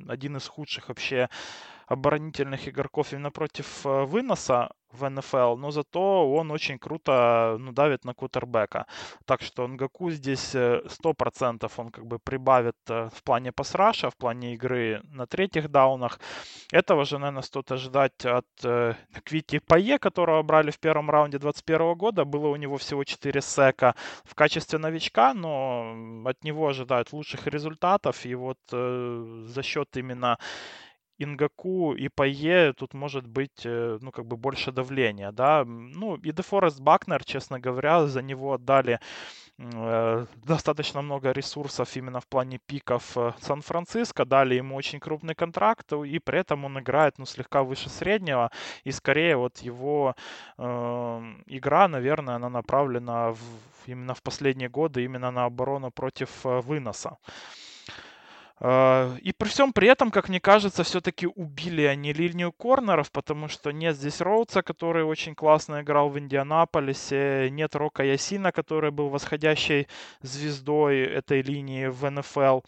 [0.10, 1.30] один из худших вообще
[1.88, 8.06] оборонительных игроков именно против э, выноса в НФЛ, но зато он очень круто ну, давит
[8.06, 8.86] на кутербека.
[9.26, 14.16] Так что Нгакуэ здесь 100% он как бы прибавит в плане pass rush а, в
[14.16, 16.20] плане игры на третьих даунах.
[16.72, 18.94] Этого же, наверное, стоит ожидать от э,
[19.24, 22.26] Квити Пае, которого брали в первом раунде 2021 года.
[22.26, 25.96] Было у него всего 4 sack а в качестве новичка, но
[26.26, 28.26] от него ожидают лучших результатов.
[28.26, 30.38] И вот э, за счет именно
[31.18, 35.64] Нгакуэ и Пае тут может быть, э, ну, как бы больше давления, да.
[35.66, 39.00] Ну, и Дефорест Бакнер, честно говоря, за него отдали
[39.58, 46.20] достаточно много ресурсов именно в плане пиков э, Сан-Франциско, дали ему очень крупный контракт, и
[46.20, 48.52] при этом он играет, ну, слегка выше среднего,
[48.84, 50.16] и скорее вот его
[50.58, 50.64] э,
[51.48, 53.40] игра, наверное, она направлена в,
[53.86, 57.18] именно в последние годы именно на оборону против э, выноса.
[58.62, 63.72] И при всем при этом, как мне кажется, все-таки убили они линию корнеров, потому что
[63.72, 69.88] нет здесь Роудса, который очень классно играл в Индианаполисе, нет Рока Ясина, который был восходящей
[70.22, 72.62] звездой этой линии в НФЛ.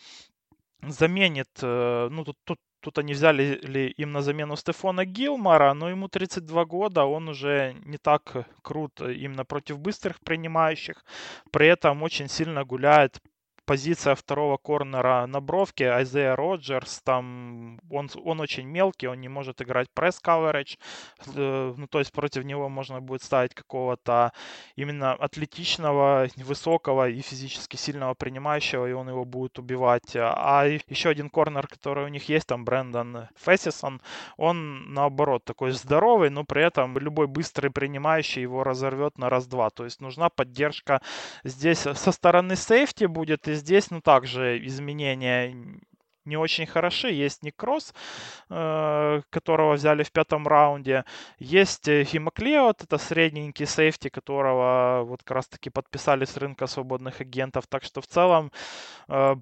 [0.81, 5.89] Заменит, э, ну тут, тут Тут они взяли ли им на замену Стефона Гилмара, но
[5.89, 11.03] ему 32 года, он уже не так крут именно против быстрых принимающих.
[11.51, 13.19] При этом очень сильно гуляет
[13.67, 19.61] позиция второго корнера на бровке, Айзея Роджерс, там он, он очень мелкий, он не может
[19.61, 20.77] играть пресс-каверидж,
[21.35, 24.31] э, ну, то есть против него можно будет ставить какого-то
[24.77, 30.15] именно атлетичного, высокого и физически сильного принимающего, и он его будет убивать.
[30.15, 34.01] А еще один корнер, который у них есть, там Брэндон Фессисон,
[34.37, 39.69] он наоборот такой здоровый, но при этом любой быстрый принимающий его разорвет на раз-два.
[39.71, 41.01] То есть нужна поддержка
[41.43, 45.55] здесь со стороны сейфти будет, и здесь, ну, также изменения
[46.25, 47.09] не очень хороши.
[47.11, 47.93] Есть Никрос,
[48.49, 51.05] э, которого взяли в пятом раунде.
[51.39, 57.65] Есть Химоклеот, это средненький сейфти, которого вот как раз-таки подписали с рынка свободных агентов.
[57.67, 58.51] Так что в целом
[59.07, 59.35] э,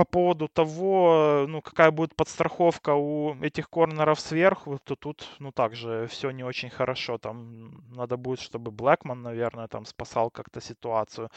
[0.00, 6.06] по поводу того, ну, какая будет подстраховка у этих корнеров сверху, то тут, ну, также
[6.08, 7.18] все не очень хорошо.
[7.18, 11.28] Там надо будет, чтобы Блэкман, наверное, там спасал как-то ситуацию.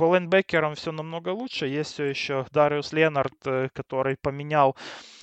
[0.00, 1.66] По лайнбекерам все намного лучше.
[1.66, 4.74] Есть все еще Дариус Ленард, э, который поменял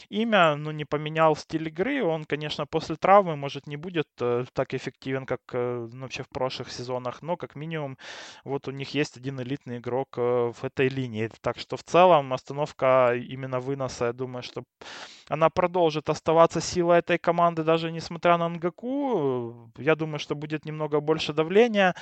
[0.09, 2.03] имя, но не поменял стиль игры.
[2.03, 6.29] Он, конечно, после травмы, может, не будет э, так эффективен, как э, ну, вообще в
[6.29, 7.97] прошлых сезонах, но как минимум
[8.43, 11.31] вот у них есть один элитный игрок в этой линии.
[11.41, 14.63] Так что в целом остановка именно выноса, я думаю, что
[15.27, 19.71] она продолжит оставаться силой этой команды, даже несмотря на Нгаку.
[19.77, 21.95] Я думаю, что будет немного больше давления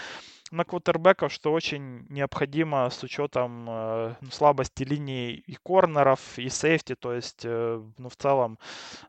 [0.51, 6.95] на квотербеков, что очень необходимо с учетом э, слабости линии и корнеров, и сейфти.
[6.95, 8.59] То есть, э, ну, в целом,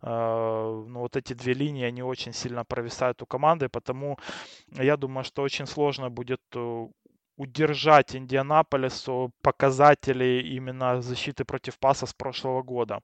[0.02, 4.18] э, ну, вот эти две линии, они очень сильно провисают у команды, потому
[4.68, 6.86] я думаю, что очень сложно будет э,
[7.36, 13.00] удержать Индианаполису показатели именно защиты против паса с прошлого года.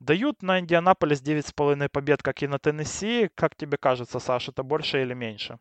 [0.00, 3.28] Дают на Индианаполис 9,5 побед, как и на Теннесси.
[3.34, 5.58] Как тебе кажется, Саша, это больше или меньше?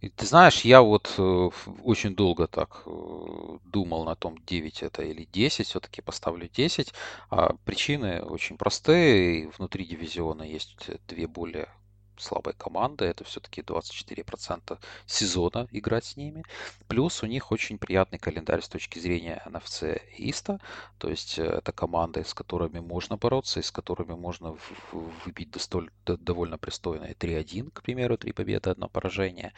[0.00, 1.50] Ты знаешь, я вот э,
[1.82, 6.94] очень долго так э, думал на том, 9 это или 10, все-таки поставлю 10.
[7.30, 9.48] А причины очень простые.
[9.58, 10.76] Внутри дивизиона есть
[11.08, 11.68] две более
[12.20, 16.44] слабой команды, это все-таки 24% сезона играть с ними.
[16.88, 20.60] Плюс у них очень приятный календарь с точки зрения NFC Иста,
[20.98, 24.56] то есть э, это команды, с которыми можно бороться и с которыми можно
[24.92, 29.52] выбить достоль, довольно пристойные 3-1, к примеру, 3 победы, 1 поражение.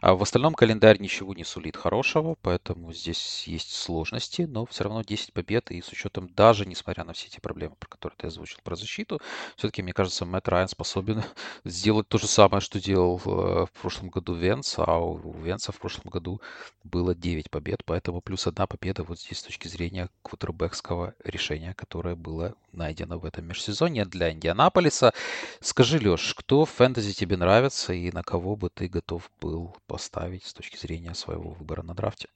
[0.00, 5.02] А в остальном календарь ничего не сулит хорошего, поэтому здесь есть сложности, но все равно
[5.02, 8.58] 10 побед, и с учетом даже, несмотря на все эти проблемы, про которые ты озвучил
[8.62, 9.20] про защиту,
[9.56, 11.22] все-таки, мне кажется, Мэтт Райан способен
[11.64, 15.72] сделать делать то же самое, что делал э, в прошлом году Венц, а у Венца
[15.72, 16.40] в прошлом году
[16.84, 22.14] было 9 побед, поэтому плюс одна победа вот здесь с точки зрения квотербекского решения, которое
[22.14, 25.12] было найдено в этом межсезонье для Индианаполиса.
[25.60, 30.44] Скажи, Леш, кто в фэнтези тебе нравится и на кого бы ты готов был поставить
[30.44, 32.28] с точки зрения своего выбора на драфте?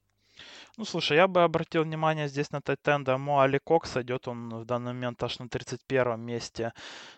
[0.76, 3.96] Ну, слушай, я бы обратил внимание здесь на тайтенда Моали Кокс.
[3.96, 6.72] Идет он в данный момент аж на 31 месте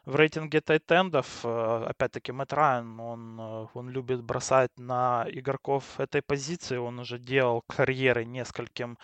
[0.06, 1.40] в рейтинге тайтендов.
[1.44, 6.78] Э, опять-таки, Мэтт Райан, он, э, он любит бросать на игроков этой позиции.
[6.78, 8.98] Он уже делал карьеры нескольким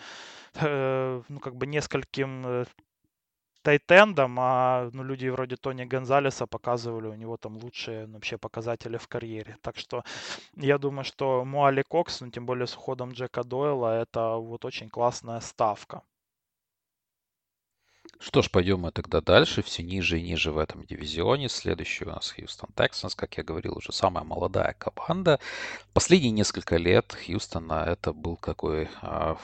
[0.55, 2.65] э, ну, как бы нескольким
[3.61, 8.97] тайтендом, а ну, люди вроде Тони Гонзалеса показывали у него там лучшие ну, вообще показатели
[8.97, 9.57] в карьере.
[9.61, 10.03] Так что
[10.55, 14.89] я думаю, что Муали Кокс, ну, тем более с уходом Джека Дойла, это вот очень
[14.89, 16.01] классная ставка.
[18.21, 21.47] Что ж, пойдем мы тогда дальше, все ниже и ниже в этом дивизионе.
[21.47, 25.39] Следующий у нас Хьюстон Texans, как я говорил, уже самая молодая команда.
[25.93, 29.37] Последние несколько лет Хьюстона это был какое а,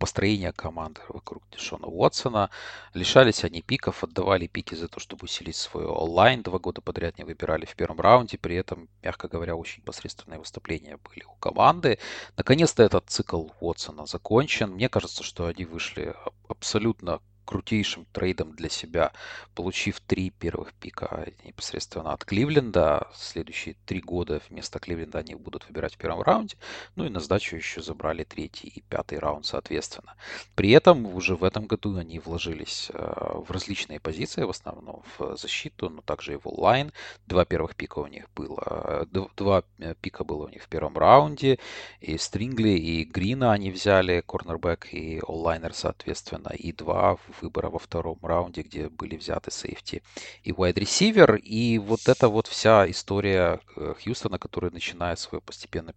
[0.00, 2.50] построение команды вокруг Дешона Уотсона.
[2.94, 6.42] Лишались они пиков, отдавали пики за то, чтобы усилить свой онлайн.
[6.42, 10.98] Два года подряд не выбирали в первом раунде, при этом, мягко говоря, очень посредственные выступления
[11.08, 12.00] были у команды.
[12.36, 14.72] Наконец-то этот цикл Уотсона закончен.
[14.72, 16.12] Мне кажется, что они вышли
[16.48, 19.12] абсолютно крутейшим трейдом для себя,
[19.54, 23.08] получив три первых пика непосредственно от Кливленда.
[23.14, 26.56] Следующие три года вместо Кливленда они будут выбирать в первом раунде.
[26.96, 30.16] Ну и на сдачу еще забрали третий и пятый раунд соответственно.
[30.54, 35.36] При этом уже в этом году они вложились э, в различные позиции, в основном в
[35.36, 36.92] защиту, но также и в онлайн.
[37.26, 40.98] Два первых пика у них было, э, два э, пика было у них в первом
[40.98, 41.58] раунде.
[42.00, 48.18] И Стрингли, и Грина они взяли, корнербэк и онлайнер соответственно, и два выбора во втором
[48.22, 50.02] раунде, где были взяты сейфти
[50.42, 51.38] и wide receiver.
[51.38, 55.92] И вот это вот вся история э, Хьюстона, который начинает свое постепенно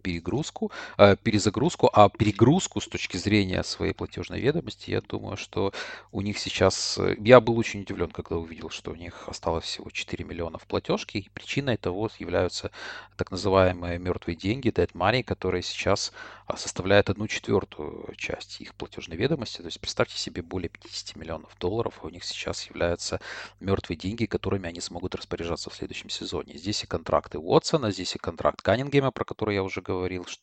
[0.00, 5.72] перегрузку, э, перезагрузку, а перегрузку с точки зрения своей платежной ведомости, я думаю, что
[6.12, 6.98] у них сейчас...
[6.98, 10.66] Э, я был очень удивлен, когда увидел, что у них осталось всего 4 миллиона в
[10.66, 12.70] платежке, и причиной того являются
[13.16, 16.12] так называемые мертвые деньги, dead money, которые сейчас
[16.46, 19.58] а, составляют одну четвертую часть их платежной ведомости.
[19.58, 23.20] То есть представьте себе более 50 миллионов долларов, а у них сейчас являются
[23.60, 26.56] мертвые деньги, которыми они смогут распоряжаться в следующем сезоне.
[26.56, 29.80] Здесь и контракты Уотсона, здесь и контракт Каннингема, про который я уже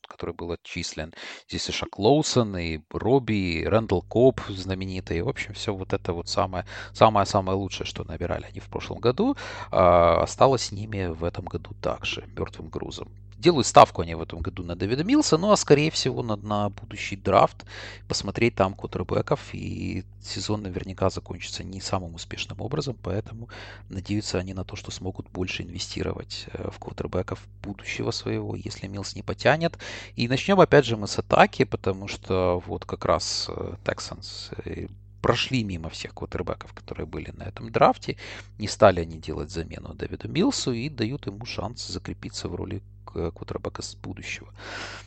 [0.08, 1.14] который был отчислен.
[1.50, 5.22] Здесь и Шак Лоусон, и Робби, и Рэндалл Коп знаменитый.
[5.22, 9.36] В общем, все вот это вот самое, самое-самое лучшее, что набирали они в прошлом году,
[9.72, 13.27] а, осталось с ними в этом году также, мертвым грузом.
[13.38, 16.70] Делают ставку они в этом году на Дэвида Милса, ну а скорее всего на, на
[16.70, 17.66] будущий драфт,
[18.08, 23.48] посмотреть там кутербеков, и сезон наверняка закончится не самым успешным образом, поэтому
[23.90, 29.16] надеются они на то, что смогут больше инвестировать э, в кутербеков будущего своего, если Милс
[29.16, 29.78] не потянет.
[30.16, 33.52] И начнем опять же мы с атаки, потому что вот как раз
[33.84, 34.88] Texans э,
[35.22, 38.18] прошли мимо всех квотербеков, которые были на этом драфте.
[38.58, 43.82] Не стали они делать замену Дэвиду Милсу и дают ему шанс закрепиться в роли квотербека
[43.82, 44.48] с будущего.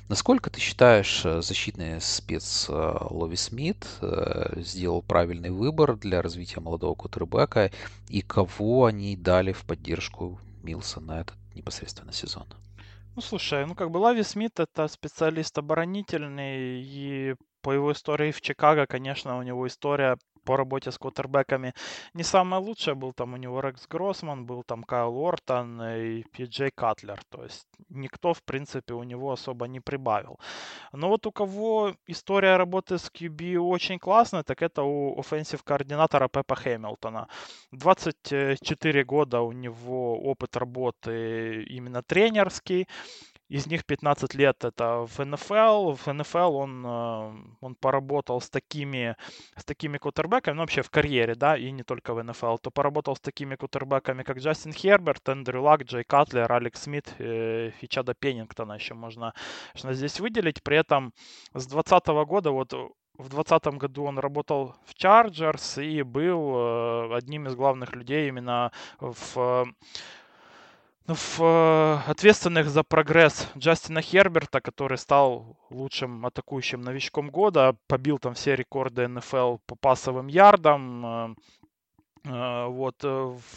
[0.08, 6.60] Насколько ты считаешь, э, защитный спец э, Лови Смит э, сделал правильный выбор для развития
[6.60, 7.70] молодого квотербека
[8.08, 12.46] и кого они дали в поддержку Милса на этот непосредственно сезон?
[13.16, 18.40] Ну, слушай, ну как бы Лави Смит это специалист оборонительный, и по его истории в
[18.40, 20.16] Чикаго, конечно, у него история
[20.50, 21.74] по работе с квотербеками
[22.14, 22.96] не самая лучшая.
[22.96, 27.20] Был там у него Рекс Гроссман, был там Кайл Ортон и Джей Катлер.
[27.28, 30.40] То есть никто, в принципе, у него особо не прибавил.
[30.92, 36.28] Но вот у кого история работы с QB очень классная, так это у offensive координатора
[36.28, 37.28] Пепа Хэмилтона.
[37.70, 42.88] 24 года у него опыт работы именно тренерский.
[43.50, 45.94] Из них 15 лет это в НФЛ.
[45.94, 49.16] В НФЛ он, э, он поработал с такими,
[49.56, 53.16] с такими кутербеками, ну вообще в карьере, да, и не только в НФЛ, то поработал
[53.16, 58.14] с такими кутербеками, как Джастин Херберт, Эндрю Лак, Джей Катлер, Алекс Смит э, и Чада
[58.14, 59.34] Пеннингтона еще можно,
[59.74, 60.62] можно здесь выделить.
[60.62, 61.12] При этом
[61.52, 67.48] с 2020 года вот в 2020 году он работал в Чарджерс и был э, одним
[67.48, 68.70] из главных людей именно
[69.00, 69.66] в
[71.06, 78.34] в э, ответственных за прогресс Джастина Херберта, который стал лучшим атакующим новичком года, побил там
[78.34, 81.34] все рекорды НФЛ по пасовым ярдам, Э,
[82.24, 83.08] вот э,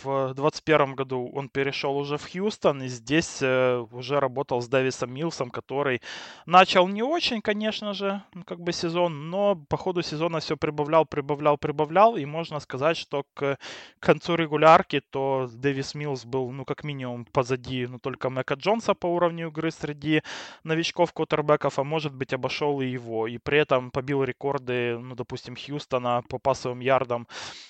[0.03, 5.13] в 2021 году он перешел уже в Хьюстон и здесь э, уже работал с Дэвисом
[5.13, 6.01] Милсом, который
[6.45, 11.05] начал не очень, конечно же, ну, как бы сезон, но по ходу сезона все прибавлял,
[11.05, 13.57] прибавлял, прибавлял, и можно сказать, что к
[13.99, 19.07] концу регулярки то Дэвис Милс был, ну, как минимум позади, ну, только Мэка Джонса по
[19.07, 20.21] уровню игры среди
[20.63, 25.55] новичков кутербеков, а может быть обошел и его, и при этом побил рекорды, ну, допустим,
[25.57, 27.27] Хьюстона по пасовым ярдам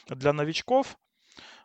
[0.08, 0.93] для новичков,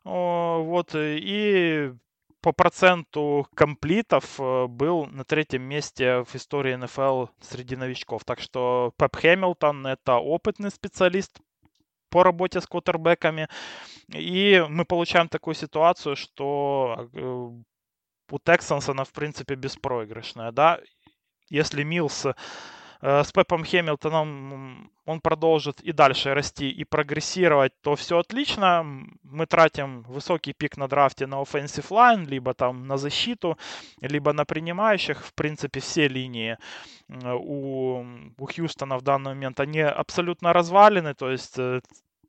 [0.05, 1.93] вот, э, и
[2.41, 8.25] по проценту комплитов э, был на третьем месте в истории НФЛ среди новичков.
[8.25, 11.41] Так что Пеп Хэмилтон это опытный специалист
[12.11, 13.49] по работе с квотербеками.
[14.13, 17.21] И мы получаем такую ситуацию, что э,
[18.31, 20.53] у Тексанс она, в принципе, беспроигрышная.
[20.53, 20.81] Да?
[21.51, 22.27] Если Милс
[23.01, 28.85] с Пепом Хэмилтоном он продолжит и дальше расти и прогрессировать, то все отлично.
[29.23, 33.57] Мы тратим высокий пик на драфте на offensive line, либо там на защиту,
[34.01, 35.25] либо на принимающих.
[35.25, 36.59] В принципе, все линии
[37.09, 38.05] у,
[38.39, 41.81] у Хьюстона в данный момент, они абсолютно развалены, то есть э,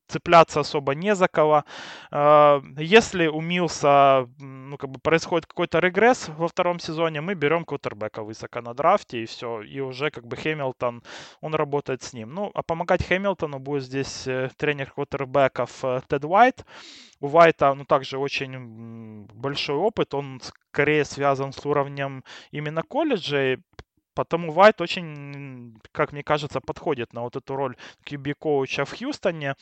[0.09, 1.63] цепляться особо не за кого.
[2.11, 7.63] А, если у Милса ну, как бы происходит какой-то регресс во втором сезоне, мы берем
[7.65, 9.61] квотербека высоко на драфте, и все.
[9.61, 11.03] И уже как бы Хэмилтон,
[11.41, 12.33] он работает с ним.
[12.33, 16.65] Ну, а помогать Хэмилтону будет здесь э, тренер квотербеков э, Тед Уайт.
[17.21, 23.57] У Уайта, ну, также очень большой опыт, он скорее связан с уровнем именно колледжа,
[24.19, 29.55] Потому Вайт очень, как мне кажется, подходит на вот эту роль QB-коуча в Хьюстоне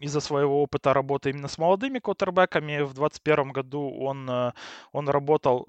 [0.00, 2.82] из-за своего опыта работы именно с молодыми квотербеками.
[2.82, 4.52] В 2021 году он, э,
[4.92, 5.68] он работал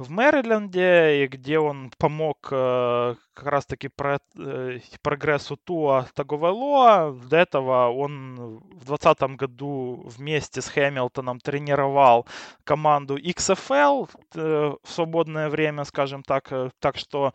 [0.00, 7.12] в Мэриленде, где он помог э, как раз-таки про, э, прогрессу Туа Таговелоа.
[7.12, 12.26] До этого он в 2020 году вместе с Хэмилтоном тренировал
[12.64, 16.50] команду XFL э, в свободное время, скажем так.
[16.50, 17.34] Э, так что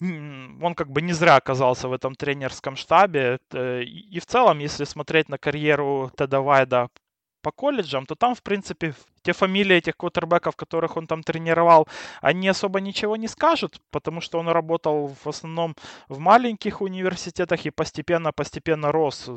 [0.00, 3.38] он как бы не зря оказался в этом тренерском штабе.
[3.52, 6.88] Э, и в целом, если смотреть на карьеру Теда Вайда
[7.42, 11.88] по колледжам, то там, в принципе, те фамилии этих квотербеков, которых он там тренировал,
[12.20, 15.74] они особо ничего не скажут, потому что он работал в основном
[16.08, 19.28] в маленьких университетах и постепенно-постепенно рос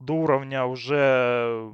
[0.00, 1.72] до уровня уже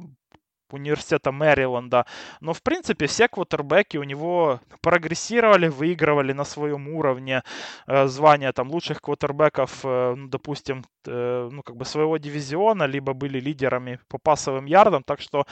[0.75, 2.07] университета Мэриленда.
[2.41, 7.43] Но, в принципе, все квотербеки у него прогрессировали, выигрывали на своем уровне
[7.87, 13.13] э, звания там лучших квотербеков, э, ну, допустим, э, ну, как бы своего дивизиона, либо
[13.13, 15.03] были лидерами по пасовым ярдам.
[15.03, 15.47] Так что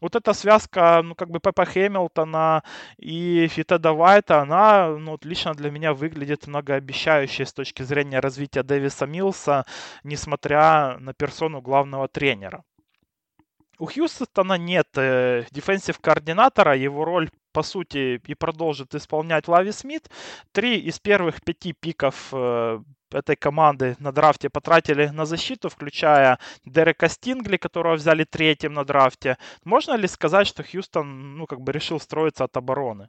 [0.00, 2.62] вот эта связка, ну, как бы Пепа Хэмилтона
[2.98, 9.06] и Фитеда Вайта, она, ну, лично для меня выглядит многообещающей с точки зрения развития Дэвиса
[9.06, 9.64] Милса,
[10.04, 12.64] несмотря на персону главного тренера.
[13.80, 20.10] У Хьюстона нет э, defensive координатора, его роль по сути и продолжит исполнять Лави Смит.
[20.52, 27.08] Три из первых пяти пиков э, этой команды на драфте потратили на защиту, включая Дерека
[27.08, 29.38] Стингли, которого взяли третьим на драфте.
[29.64, 33.08] Можно ли сказать, что Хьюстон, ну, как бы решил строиться от обороны?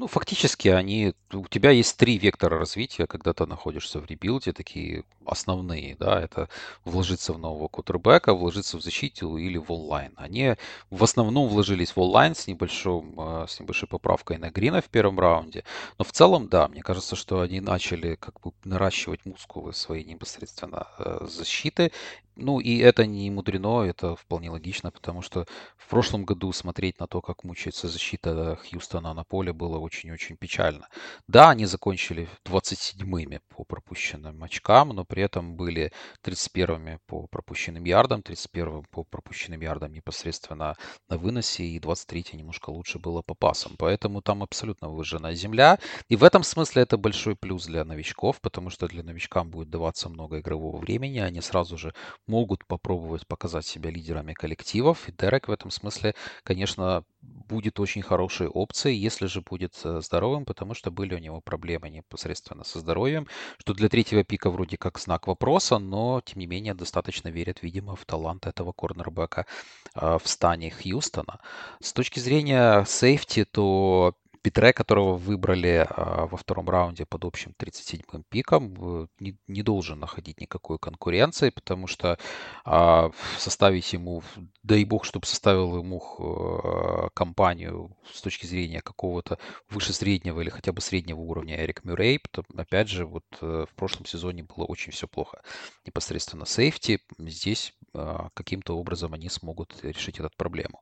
[0.00, 4.54] Ну, фактически они, у тебя есть три вектора развития, когда ты находишься в rebuild е,
[4.54, 6.48] такие основные, да, это
[6.86, 10.14] вложиться в нового кутербека, вложиться в защиту или в онлайн.
[10.16, 10.56] Они
[10.88, 15.20] в основном вложились в онлайн с, небольшим, э, с небольшой поправкой на Грина в первом
[15.20, 15.64] раунде,
[15.98, 20.86] но в целом, да, мне кажется, что они начали как бы наращивать мускулы своей непосредственно
[20.98, 21.92] э, защиты,
[22.40, 27.06] ну и это не мудрено, это вполне логично, потому что в прошлом году смотреть на
[27.06, 30.88] то, как мучается защита Хьюстона на поле, было очень-очень печально.
[31.28, 35.92] Да, они закончили 27-ми по пропущенным очкам, но при этом были
[36.24, 40.76] 31-ми по пропущенным ярдам, 31-м по пропущенным ярдам непосредственно
[41.08, 43.74] на выносе, и 23-й немножко лучше было по пасам.
[43.78, 45.78] Поэтому там абсолютно выжженная земля.
[46.08, 50.08] И в этом смысле это большой плюс для новичков, потому что для новичкам будет даваться
[50.08, 51.94] много игрового времени, они сразу же
[52.30, 55.08] могут попробовать показать себя лидерами коллективов.
[55.08, 56.14] И Дерек в этом смысле,
[56.44, 61.40] конечно, будет очень хорошей опцией, если же будет э, здоровым, потому что были у него
[61.40, 63.26] проблемы непосредственно со здоровьем,
[63.58, 67.96] что для третьего пика вроде как знак вопроса, но тем не менее достаточно верят, видимо,
[67.96, 69.46] в талант этого корнербека
[69.94, 71.40] э, в стане Хьюстона.
[71.80, 78.24] С точки зрения сейфти, то Петре, которого выбрали а, во втором раунде под общим 37-м
[78.28, 82.18] пиком, э, не, не должен находить никакой конкуренции, потому что
[82.64, 84.22] а, составить ему,
[84.62, 89.38] дай бог, чтобы составил ему а, компанию с точки зрения какого-то
[89.68, 92.20] выше среднего или хотя бы среднего уровня Эрик Мюррей,
[92.56, 95.42] опять же, вот э, в прошлом сезоне было очень все плохо.
[95.84, 100.80] Непосредственно сейфти, здесь каким-то образом они смогут решить эту проблему.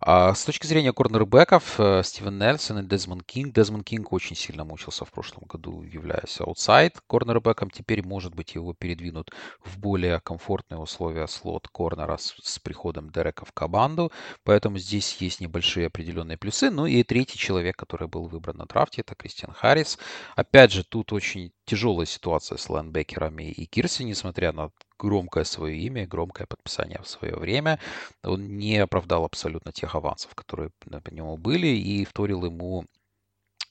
[0.00, 3.54] А с точки зрения корнербеков, э, Стивен Нельсон и Дезмонд Кинг.
[3.54, 7.70] Дезмонд Кинг очень сильно мучился в прошлом году, являясь outside корнербеком.
[7.70, 9.30] Теперь, может быть, его передвинут
[9.64, 14.10] в более комфортные условия slot corner а с, с приходом Дерека в команду.
[14.44, 16.70] Поэтому здесь есть небольшие определенные плюсы.
[16.70, 19.98] Ну и третий человек, который был выбран на драфте, это Кристиан Харрис.
[20.34, 24.70] Опять же, тут очень тяжелая ситуация с лайнбекерами и Кирси, несмотря на
[25.02, 27.80] громкое свое имя, громкое подписание в свое время.
[28.22, 32.86] Он не оправдал абсолютно тех авансов, которые по нему были, и вторил ему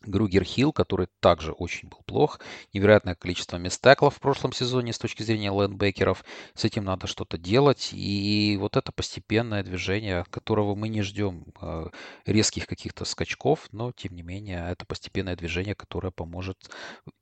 [0.03, 2.39] Гругер Хилл, который также очень был плох.
[2.73, 6.25] Невероятное количество мистеклов в прошлом сезоне с точки зрения лендбекеров.
[6.55, 7.91] С этим надо что-то делать.
[7.93, 11.87] И вот это постепенное движение, которого мы не ждем э,
[12.25, 16.57] резких каких-то скачков, но тем не менее это постепенное движение, которое поможет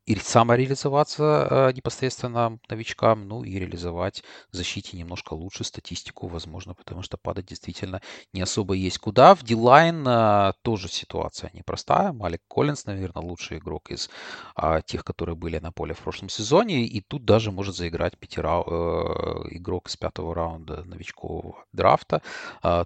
[0.09, 7.03] и самореализоваться э, непосредственно новичкам, ну и реализовать в защите немножко лучше статистику, возможно, потому
[7.03, 8.01] что падать действительно
[8.33, 9.35] не особо есть куда.
[9.35, 12.11] В Дилайн э, тоже ситуация непростая.
[12.11, 14.09] Малик Коллинс, наверное, лучший игрок из
[14.55, 16.85] а, тех, которые были на поле в прошлом сезоне.
[16.85, 18.71] И тут даже может заиграть пятира, э,
[19.51, 22.23] игрок с пятого раунда новичкового драфта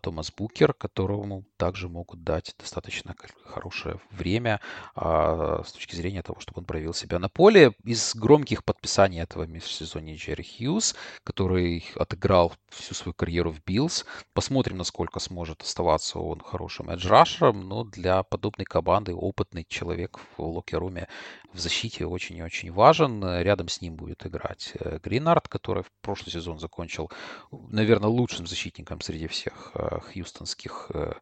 [0.02, 3.16] Томас Букер, которому также могут дать достаточно
[3.46, 4.60] хорошее время
[4.98, 7.74] э, с точки зрения того, чтобы он проявил себя на поле.
[7.84, 14.06] Из громких подписаний этого межсезонья Джерри Хьюз, который отыграл всю свою карьеру в Биллс.
[14.34, 20.20] Посмотрим, насколько сможет оставаться он хорошим edge rusher ом, но для подобной команды опытный человек
[20.38, 21.08] в locker room е
[21.54, 23.24] в защите очень и очень важен.
[23.24, 27.12] Рядом с ним будет играть э, Гринард, который в прошлый сезон закончил,
[27.52, 31.14] наверное, лучшим защитником среди всех э, хьюстонских э,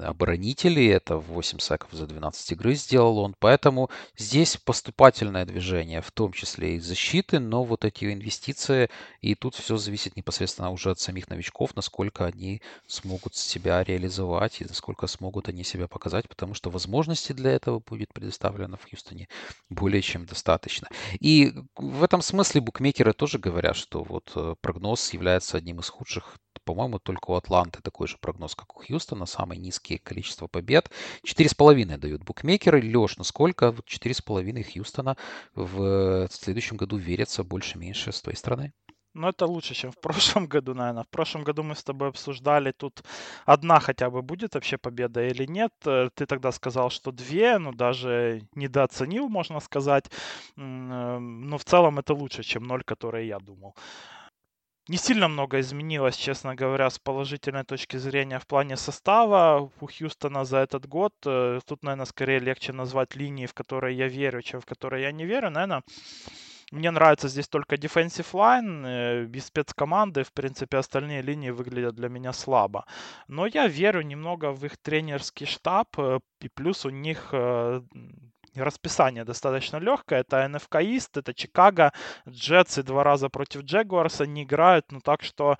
[0.00, 0.88] оборонителей.
[0.88, 3.34] Это 8 секов за 12 игры сделал он.
[3.38, 8.90] Поэтому здесь поступательное движение, в том числе и защиты, но вот эти инвестиции,
[9.20, 14.64] и тут все зависит непосредственно уже от самих новичков, насколько они смогут себя реализовать и
[14.64, 19.28] насколько смогут они себя показать, потому что возможности для этого будет предоставлено в Хьюстоне
[19.68, 20.88] более чем достаточно.
[21.20, 26.38] И в этом смысле букмекеры тоже говорят, что вот э, прогноз является одним из худших
[26.68, 29.24] По-моему, только у Атланты такой же прогноз, как у Хьюстона.
[29.24, 30.90] Самое низкие количество побед.
[31.24, 32.82] 4,5 дают букмекеры.
[32.82, 35.16] Леш, насколько 4,5 Хьюстона
[35.54, 38.74] в следующем году верится больше-меньше с той стороны?
[39.14, 41.04] Ну, это лучше, чем в прошлом году, наверное.
[41.04, 43.02] В прошлом году мы с тобой обсуждали, тут
[43.46, 45.72] одна хотя бы будет вообще победа или нет.
[45.86, 50.10] Э, ты тогда сказал, что две, ну, даже недооценил, можно сказать.
[50.56, 53.74] Э, но в целом это лучше, чем ноль, который я думал.
[54.88, 60.46] Не сильно много изменилось, честно говоря, с положительной точки зрения в плане состава у Хьюстона
[60.46, 61.12] за этот год.
[61.26, 65.12] Э, тут, наверное, скорее легче назвать линии, в которые я верю, чем в которые я
[65.12, 65.50] не верю.
[65.50, 65.82] Наверное,
[66.72, 72.08] мне нравится здесь только defensive line, э, без спецкоманды, в принципе, остальные линии выглядят для
[72.08, 72.86] меня слабо.
[73.26, 77.34] Но я верю немного в их тренерский штаб, э, и плюс у них
[78.62, 80.20] расписание достаточно легкое.
[80.20, 81.92] Это НФК Ист, это Чикаго,
[82.28, 84.86] Джетс и два раза против Джегуарса не играют.
[84.90, 85.56] Ну так что,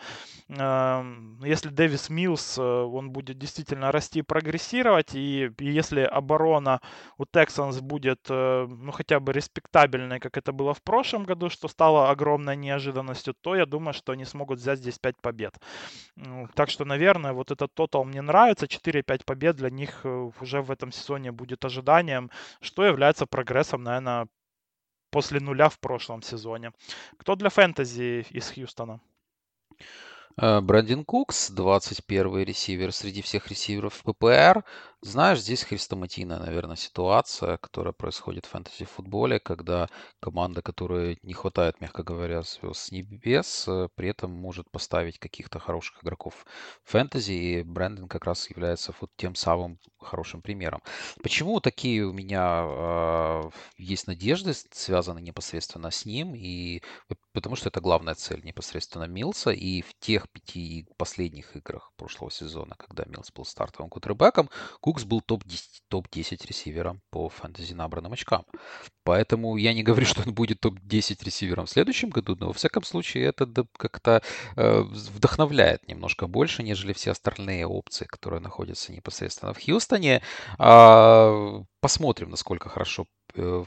[0.48, 1.04] э,
[1.44, 6.80] если Дэвис Милс, он будет действительно расти и прогрессировать, и, и если оборона
[7.18, 11.68] у Тексанс будет, э, ну хотя бы респектабельной, как это было в прошлом году, что
[11.68, 15.54] стало огромной неожиданностью, то я думаю, что они смогут взять здесь 5 побед.
[16.54, 18.66] Так что, наверное, вот этот тотал мне нравится.
[18.66, 22.30] 4-5 побед для них э, уже в этом сезоне будет ожиданием,
[22.60, 24.28] что является прогрессом, наверное,
[25.10, 26.72] после нуля в прошлом сезоне.
[27.18, 29.00] Кто для фэнтези из Хьюстона?
[30.40, 34.64] Э, Брэндин Кукс, 21 ресивер среди всех ресиверов ППР.
[35.00, 39.88] Знаешь, здесь хрестоматийная, наверное, ситуация, которая происходит в фэнтези-футболе, когда
[40.18, 45.60] команда, которая не хватает, мягко говоря, звезд с небес, э, при этом может поставить каких-то
[45.60, 46.44] хороших игроков
[46.82, 50.82] фэнтези, и Брэндон как раз является вот тем самым хорошим примером.
[51.22, 56.82] Почему такие у меня э, есть надежды, связанные непосредственно с ним, и
[57.32, 62.74] потому что это главная цель непосредственно Милса, и в тех пяти последних играх прошлого сезона,
[62.76, 64.50] когда Милс был стартовым кутербэком,
[64.88, 68.46] Кукс был топ-10, топ-10 ресивером по фэнтези набранным очкам.
[69.04, 72.84] Поэтому я не говорю, что он будет топ-10 ресивером в следующем году, но во всяком
[72.84, 74.22] случае это как-то
[74.56, 80.22] э, вдохновляет немножко больше, нежели все остальные опции, которые находятся непосредственно в Хьюстоне.
[80.58, 83.17] А, посмотрим, насколько хорошо Э,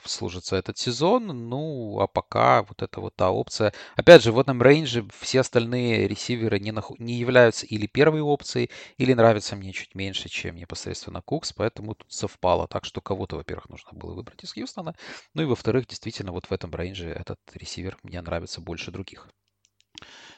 [0.05, 1.49] служится этот сезон.
[1.49, 3.73] Ну, а пока вот эта вот та опция.
[3.95, 6.91] Опять же, в этом рейнже все остальные ресиверы не, нах...
[6.99, 12.11] не являются или первой опцией, или нравятся мне чуть меньше, чем непосредственно Кукс, поэтому тут
[12.11, 12.67] совпало.
[12.67, 14.95] Так что кого-то, во-первых, нужно было выбрать из Хьюстона,
[15.33, 19.27] ну и во-вторых, действительно, вот в этом рейнже этот ресивер мне нравится больше других.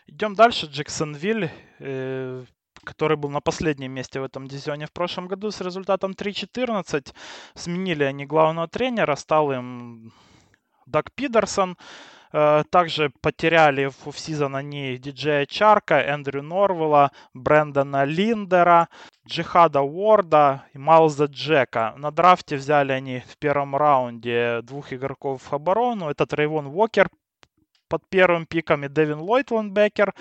[0.08, 0.66] Идем дальше.
[0.68, 1.50] Джексонвиль.
[2.84, 7.14] Который был на последнем месте в этом дивизионе в прошлом году с результатом 3-14.
[7.56, 10.14] Сменили они главного тренера, стал им
[10.86, 11.78] Даг Пидерсон.
[12.36, 18.90] Э, также потеряли в офсизон они диджея Чарка, Эндрю Норвелла, Брэндона Линдера,
[19.28, 21.94] Джихада Уорда и Майлза Джека.
[21.98, 26.10] На драфте взяли они в первом раунде двух игроков в оборону.
[26.10, 27.10] Это Трейвон Уокер
[27.88, 30.16] под первым пиком и Девин Ллойд Ланбекер.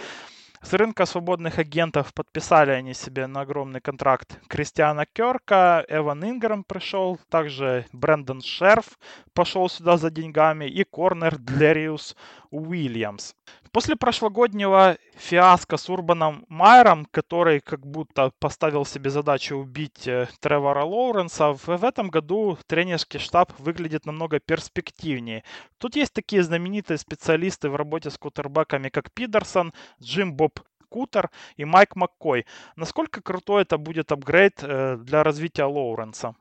[0.62, 7.18] С рынка свободных агентов подписали они себе на огромный контракт Кристиана Керка, Эван Инграм пришел,
[7.30, 8.96] также Брэндон Шерф
[9.34, 12.16] пошел сюда за деньгами и корнер Длериус
[12.50, 13.34] Уильямс.
[13.72, 20.84] После прошлогоднего фиаско с Урбаном Майером, который как будто поставил себе задачу убить э, Тревора
[20.84, 25.42] Лоуренса, в, этом году тренерский штаб выглядит намного перспективнее.
[25.78, 29.72] Тут есть такие знаменитые специалисты в работе с кутербэками, как Пидерсон,
[30.02, 30.60] Джим Боб
[30.90, 32.44] Кутер и Майк Маккой.
[32.76, 36.34] Насколько крутой это будет апгрейд э, для развития Лоуренса?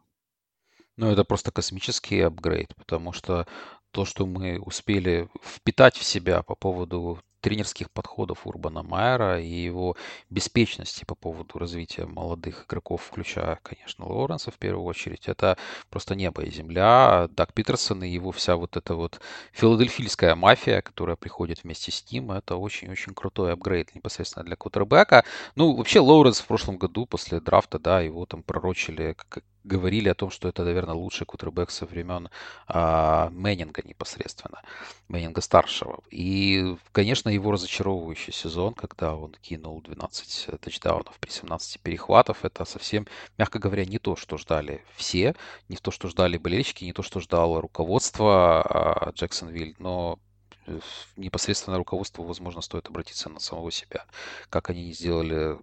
[0.98, 3.48] Ну, это просто космический апгрейд, потому что
[3.92, 9.98] то, что мы успели впитать в себя по поводу тренерских подходов Урбана Майера и его
[10.30, 15.58] беспечности по поводу развития молодых игроков, включая, конечно, Лоуренса в первую очередь, это
[15.90, 17.28] просто небо и земля.
[17.32, 19.20] Даг Питерсон и его вся вот эта вот
[19.54, 25.26] филадельфийская мафия, которая приходит вместе с ним, это очень-очень крутой апгрейд непосредственно для кутербэка.
[25.56, 30.16] Ну, вообще, Лоуренс в прошлом году после драфта, да, его там пророчили как говорили о
[30.16, 32.30] том, что это, наверное, лучший кутербэк со времен
[32.68, 34.62] а, Мэннинга непосредственно,
[35.08, 36.04] Мэннинга старшего.
[36.10, 43.08] И, конечно, его разочаровывающий сезон, когда он кинул 12 тачдаунов при 17 перехватов, это совсем,
[43.38, 45.36] мягко говоря, не то, что ждали все,
[45.70, 50.20] не то, что ждали болельщики, не то, что ждало руководство а, Джексонвиль, но
[50.66, 50.80] э,
[51.18, 54.06] непосредственно руководству, возможно, стоит обратиться на самого себя.
[54.50, 55.58] Как они не сделали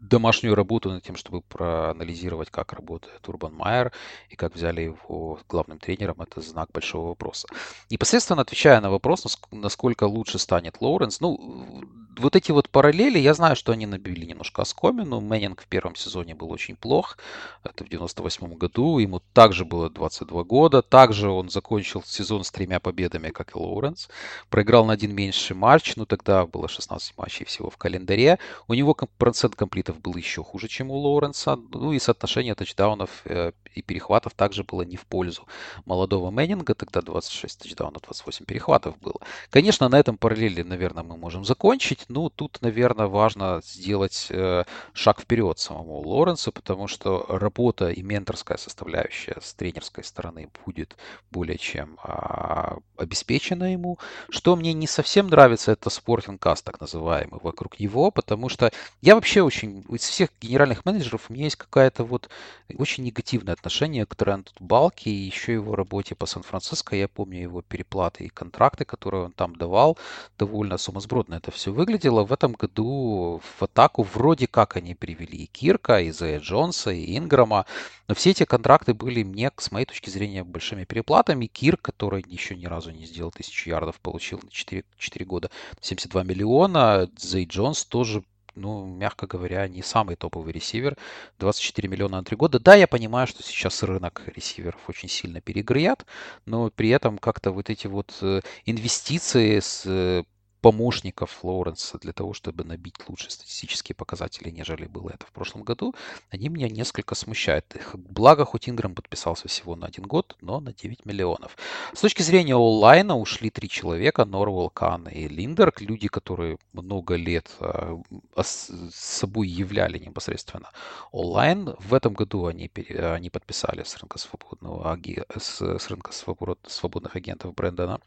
[0.00, 3.92] домашнюю работу над тем, чтобы проанализировать, как работает Урбан Майер
[4.28, 7.48] и как взяли его главным тренером, это знак большого вопроса.
[7.90, 11.84] Непосредственно отвечая на вопрос, насколько лучше станет Лоуренс, ну,
[12.20, 15.20] вот эти вот параллели, я знаю, что они набили немножко оскомину.
[15.20, 17.18] Мэннинг в первом сезоне был очень плох.
[17.64, 18.98] Это в 98 году.
[18.98, 20.82] Ему также было 22 года.
[20.82, 24.08] Также он закончил сезон с тремя победами, как и Лоуренс.
[24.50, 25.96] Проиграл на один меньший матч.
[25.96, 28.38] Ну, тогда было 16 матчей всего в календаре.
[28.68, 29.56] У него процент
[29.90, 31.56] комплитов был еще хуже, чем у Лоуренса.
[31.56, 35.46] Ну, и соотношение тачдаунов э, и перехватов также было не в пользу
[35.84, 36.74] молодого Мэннинга.
[36.74, 39.20] Тогда 26 тачдаунов, 28 перехватов было.
[39.50, 42.04] Конечно, на этом параллели, наверное, мы можем закончить.
[42.08, 48.58] Ну, тут, наверное, важно сделать э, шаг вперед самому Лоренсу, потому что работа и менторская
[48.58, 50.96] составляющая с тренерской стороны будет
[51.30, 53.98] более чем э, обеспечена ему.
[54.28, 59.42] Что мне не совсем нравится, это спортинг-каст, так называемый, вокруг него, потому что я вообще
[59.42, 62.28] очень, из всех генеральных менеджеров у меня есть какая-то вот
[62.76, 66.96] очень негативное отношение к Тренту Балки и еще его работе по Сан-Франциско.
[66.96, 69.98] Я помню его переплаты и контракты, которые он там давал.
[70.38, 72.24] Довольно сумасбродно это все выглядело.
[72.24, 77.18] В этом году в атаку вроде как они привели и Кирка, и Зея Джонса, и
[77.18, 77.66] Инграма.
[78.08, 81.46] Но все эти контракты были мне, с моей точки зрения, большими переплатами.
[81.46, 85.50] Кирк, который еще ни разу не сделал тысячу ярдов, получил на 4, 4 года
[85.82, 87.10] 72 миллиона.
[87.18, 88.22] Зей Джонс тоже
[88.60, 90.96] ну, мягко говоря, не самый топовый ресивер.
[91.38, 92.58] 24 миллиона на 3 года.
[92.60, 96.06] Да, я понимаю, что сейчас рынок ресиверов очень сильно перегрет,
[96.46, 100.24] но при этом как-то вот эти вот э, инвестиции с э,
[100.60, 105.94] помощников Лоуренса для того, чтобы набить лучшие статистические показатели, нежели было это в прошлом году,
[106.30, 107.76] они меня несколько смущают.
[107.94, 111.56] Благо, хоть Инграм подписался всего на один год, но на 9 миллионов.
[111.94, 117.50] С точки зрения онлайна ушли три человека, Норвелл, Кан и Линдерк, люди, которые много лет
[117.60, 118.00] а,
[118.42, 120.70] с собой являли непосредственно
[121.12, 121.74] онлайн.
[121.78, 124.98] В этом году они, они подписали с рынка, свободного,
[125.38, 128.00] с, рынка свобод, свободных агентов Брэндона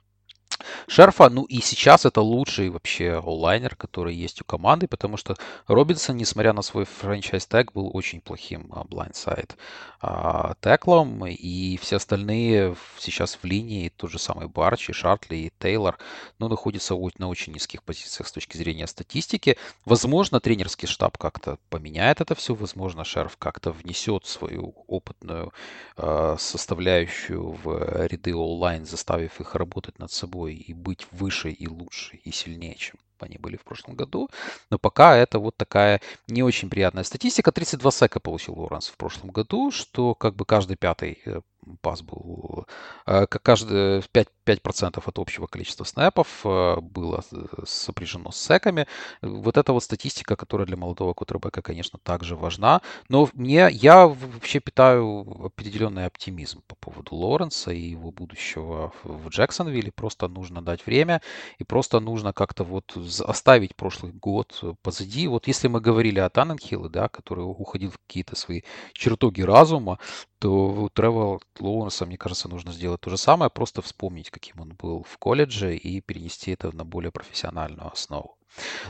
[0.87, 5.35] Шерфа, ну и сейчас это лучший вообще O-liner, который есть у команды, потому что
[5.67, 9.55] Робинсон, несмотря на свой franchise tag, был очень плохим blindside
[10.01, 15.35] а, tackle ом, и все остальные сейчас в линии, тот же самый Барч и Шатли
[15.35, 15.97] и Тейлор,
[16.39, 19.57] ну, находятся на очень низких позициях с точки зрения статистики.
[19.85, 25.53] Возможно, тренерский штаб как-то поменяет это все, возможно, Шерф как-то внесет свою опытную
[25.97, 32.17] э, составляющую в ряды онлайн, заставив их работать над собой и быть выше и лучше
[32.17, 34.29] и сильнее, чем они были в прошлом году.
[34.69, 37.51] Но пока это вот такая не очень приятная статистика.
[37.51, 41.41] 32 сека получил Лоренс в прошлом году, что как бы каждый пятый э,
[41.81, 42.65] пас был,
[43.05, 47.23] э, как каждый 5, 5% от общего количества снэпов э, было
[47.65, 48.87] сопряжено с секами.
[49.21, 52.81] Вот эта вот статистика, которая для молодого кутербека, конечно, также важна.
[53.09, 59.91] Но мне, я вообще питаю определенный оптимизм по поводу Лоренса и его будущего в Джексонвилле.
[59.91, 61.21] Просто нужно дать время
[61.57, 65.27] и просто нужно как-то вот оставить прошлый год позади.
[65.27, 68.61] Вот если мы говорили о Танненхилле, да, который уходил в какие-то свои
[68.93, 69.99] чертоги разума,
[70.43, 74.73] то у Тревел Лоуренса, мне кажется, нужно сделать то же самое, просто вспомнить, каким он
[74.73, 78.37] был в колледже и перенести это на более профессиональную основу.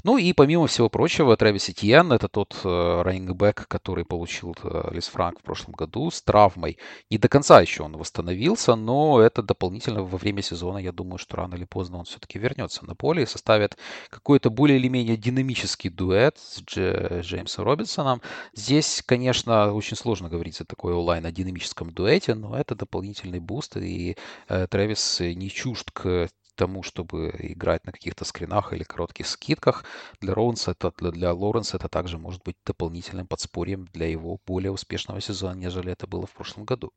[0.03, 5.39] Ну и помимо всего прочего, Трэвис Этьен, это тот э, раннингбэк, который получил э, Lisfranc
[5.39, 6.77] в прошлом году с травмой.
[7.09, 11.37] Не до конца еще он восстановился, но это дополнительно во время сезона, я думаю, что
[11.37, 13.77] рано или поздно он все-таки вернется на поле и составит
[14.09, 18.21] какой-то более или менее динамический дуэт с Дж- Джеймсом Робинсоном.
[18.53, 23.77] Здесь, конечно, очень сложно говорить за такой O-line о динамическом дуэте, но это дополнительный boost,
[23.77, 24.15] и
[24.49, 29.83] э, Трэвис не чужд к тому, чтобы играть на каких-то скринах или коротких скидках.
[30.21, 34.71] Для Роунса это, для, для Лоренса это также может быть дополнительным подспорьем для его более
[34.71, 36.91] успешного сезона, нежели это было в прошлом году.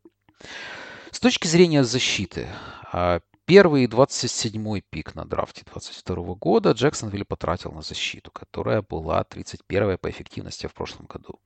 [1.10, 2.48] С точки зрения защиты,
[2.92, 9.98] а, первый 27-й пик на драфте 22 года Джексонвилл потратил на защиту, которая была 31
[9.98, 11.40] по эффективности в прошлом году.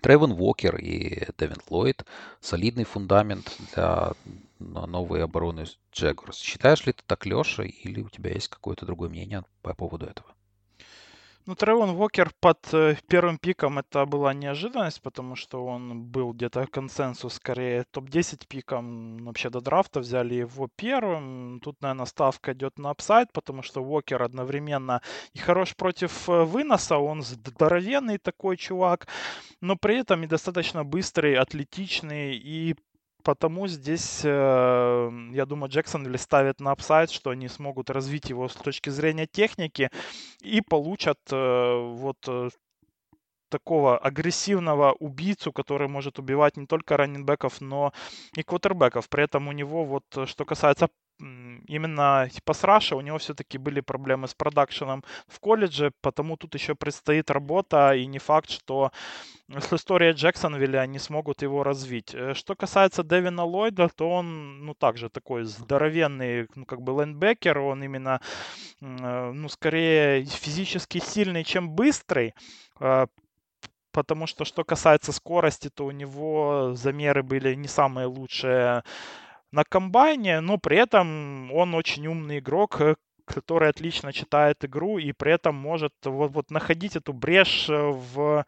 [0.00, 2.04] Тревен Уокер и Дэвин Ллойд–
[2.40, 4.12] солидный фундамент для
[4.62, 6.38] новой обороны Джегуарс.
[6.38, 10.34] Считаешь ли ты так, Леша, или у тебя есть какое-то другое мнение по поводу этого?
[11.44, 16.68] Ну, Тревон Уокер под э, первым пиком это была неожиданность, потому что он был где-то
[16.68, 19.98] консенсус скорее топ-10 пиком вообще до драфта.
[19.98, 21.58] Взяли его первым.
[21.60, 25.02] Тут, наверное, ставка идет на upside, потому что Уокер одновременно
[25.32, 29.08] и хорош против э, выноса, он здоровенный такой чувак,
[29.60, 32.76] но при этом и достаточно быстрый, атлетичный и
[33.22, 38.54] Потому здесь, э, я думаю, Джексон ставит на upside, что они смогут развить его с
[38.54, 39.90] точки зрения техники
[40.42, 42.50] и получат э, вот э,
[43.48, 47.92] такого агрессивного убийцу, который может убивать не только раннинбеков, но
[48.36, 49.08] и квотербеков.
[49.08, 50.88] При этом у него, вот что касается
[51.66, 56.54] именно с rush а у него все-таки были проблемы с продакшеном в колледже, потому тут
[56.54, 58.90] еще предстоит работа, и не факт, что
[59.48, 62.14] с историей Джексонвилля они смогут его развить.
[62.14, 67.58] Э, что касается Дэвина Ллойда, то он, ну, также такой здоровенный, ну, как бы лендбекер,
[67.58, 68.20] он именно,
[68.80, 72.34] э, ну, скорее физически сильный, чем быстрый,
[72.80, 73.06] э,
[73.92, 78.82] потому что что касается скорости, то у него замеры были не самые лучшие
[79.52, 85.12] на комбайне, но при этом он очень умный игрок, э, который отлично читает игру и
[85.12, 88.44] при этом может вот, вот находить эту брешь э, в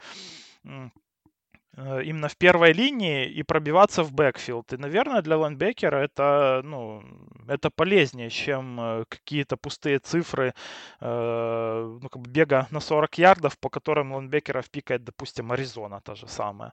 [1.77, 4.73] Э, именно в первой линии и пробиваться в backfield.
[4.73, 7.03] И, наверное, для лайнбекера это, ну,
[7.49, 10.55] это полезнее, чем какие-то пустые цифры
[11.01, 16.15] э, ну, как бы бега на 40 ярдов, по которым лайнбекеров пикает, допустим, Аризона та
[16.15, 16.73] же самая.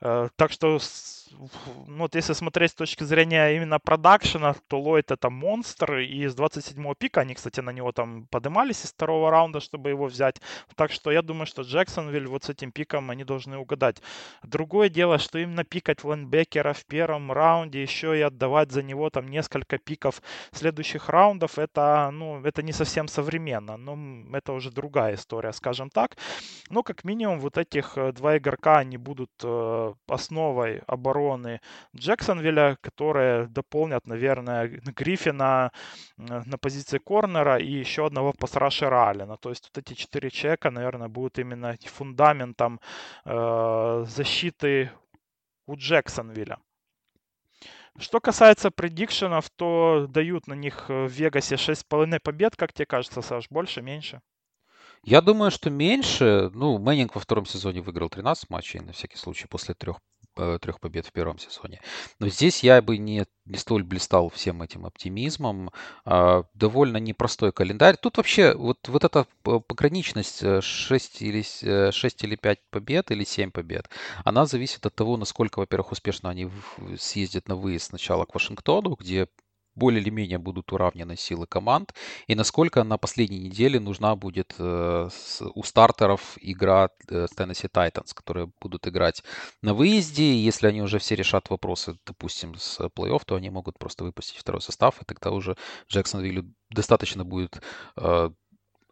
[0.00, 0.78] Э, так что,
[1.86, 6.34] ну, вот если смотреть с точки зрения именно продакшена, то Ллойд это монстр, и с
[6.34, 10.40] 27-го пика, они, кстати, на него там подымались из второго раунда, чтобы его взять.
[10.74, 14.02] Так что я думаю, что Джексонвиль вот с этим пиком они должны угадать.
[14.42, 19.28] Другое дело, что именно пикать лайнбекера в первом раунде, еще и отдавать за него там
[19.28, 20.22] несколько пиков
[20.52, 23.76] следующих раундов, это, ну, это не совсем современно.
[23.76, 26.16] Но это уже другая история, скажем так.
[26.70, 31.60] Но как минимум вот этих э, два игрока, они будут э, основой обороны
[31.94, 35.70] Джексонвилля, которые дополнят, наверное, Гриффина
[36.18, 39.36] э, на позиции корнера и еще одного пасрашера Аллена.
[39.36, 42.80] То есть вот эти четыре человека, наверное, будут именно фундаментом
[43.24, 44.90] э, защиты
[45.66, 46.58] у Джексонвилля.
[47.98, 53.46] Что касается предикшенов, то дают на них в Вегасе 6,5 побед, как тебе кажется, Саш,
[53.50, 54.20] больше, меньше?
[55.06, 56.50] Я думаю, что меньше.
[56.52, 59.98] Ну, Мэннинг во втором сезоне выиграл 13 матчей, на всякий случай, после трех
[60.36, 61.80] э, трех побед в первом сезоне.
[62.18, 65.70] Но здесь я бы не, не столь блистал всем этим оптимизмом.
[66.04, 67.96] А, довольно непростой календарь.
[67.96, 71.42] Тут вообще вот, вот эта пограничность 6 э, или,
[71.92, 73.88] 6 э, или 5 побед или 7 побед,
[74.24, 76.50] она зависит от того, насколько, во-первых, успешно они
[76.98, 79.28] съездят на выезд сначала к Вашингтону, где
[79.76, 81.94] более или менее будут уравнены силы команд,
[82.26, 85.08] и насколько на последней неделе нужна будет э,
[85.54, 89.22] у стартеров игра э, Tennessee Titans, которые будут играть
[89.62, 94.04] на выезде, если они уже все решат вопросы, допустим, с плей-офф, то они могут просто
[94.04, 95.56] выпустить второй состав, и тогда уже
[95.88, 97.60] Джексонвиллю достаточно будет
[97.96, 98.30] э,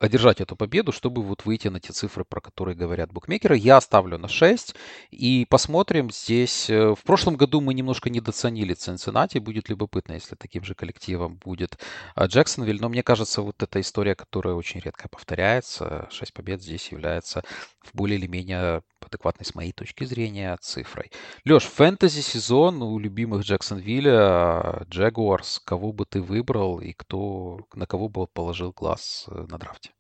[0.00, 3.56] одержать эту победу, чтобы вот выйти на те цифры, про которые говорят букмекеры.
[3.56, 4.74] Я ставлю на 6
[5.10, 6.68] и посмотрим здесь.
[6.68, 9.38] Э, в прошлом году мы немножко недооценили Цинциннати.
[9.38, 11.78] Будет любопытно, если таким же коллективом будет
[12.14, 12.80] а, Джексонвиль.
[12.80, 17.44] Но мне кажется, вот эта история, которая очень редко повторяется, 6 побед здесь является
[17.80, 21.10] в более или менее адекватной с моей точки зрения цифрой.
[21.44, 28.08] Леш, фэнтези сезон у любимых Джексонвилля, Джегуарс, кого бы ты выбрал и кто, на кого
[28.08, 29.93] бы положил глаз э, на драфте?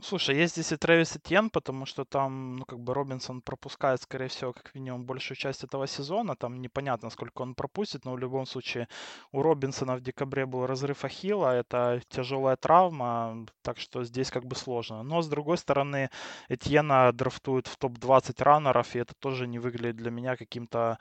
[0.00, 4.28] Слушай, есть здесь и Трэвис Этьен, потому что там, ну, как бы Робинсон пропускает, скорее
[4.28, 6.34] всего, как минимум большую часть этого сезона.
[6.34, 8.88] Там непонятно, сколько он пропустит, но в любом случае
[9.32, 14.56] у Робинсона в декабре был разрыв Ахилла, это тяжелая травма, так что здесь как бы
[14.56, 15.02] сложно.
[15.02, 16.10] Но, с другой стороны,
[16.48, 20.98] Этьена драфтуют в топ-20 раннеров, и это тоже не выглядит для меня каким-то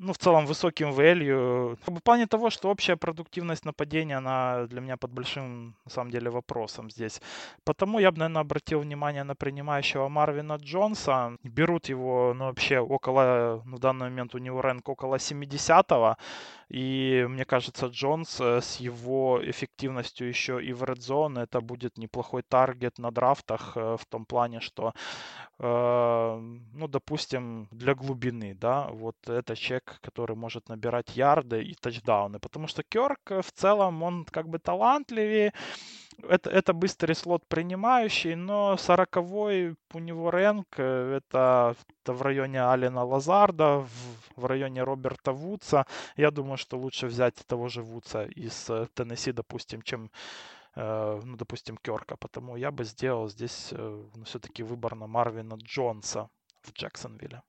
[0.00, 1.76] ну, в целом высоким value.
[1.86, 6.30] В плане того, что общая продуктивность нападения, она для меня под большим, на самом деле,
[6.30, 7.20] вопросом здесь.
[7.64, 11.36] Потому я бы, наверное, обратил внимание на принимающего Марвина Джонса.
[11.44, 16.16] Берут его, ну, вообще около, ну, в данный момент у него рэнк около 70-го.
[16.70, 21.98] И мне кажется, Джонс э, с его эффективностью еще и в Red Zone, это будет
[21.98, 24.92] неплохой таргет на драфтах э, в том плане, что,
[25.58, 26.38] э,
[26.72, 32.38] ну, допустим, для глубины, да, вот это человек, который может набирать ярды и тачдауны.
[32.38, 35.52] Потому что Керк в целом, он как бы талантливее,
[36.28, 42.62] это, это быстрый слот принимающий, но 40 у него рэнк, э, это, это в районе
[42.62, 45.86] Алина Лазарда, в, в районе Роберта Вудса.
[46.16, 50.10] Я думаю, что лучше взять того же Вудса из э, Теннесси, допустим, чем
[50.76, 52.16] э, ну, допустим, Керка.
[52.16, 56.28] Потому я бы сделал здесь ну, все-таки выбор на Марвина Джонса
[56.62, 57.42] в Джексонвилле.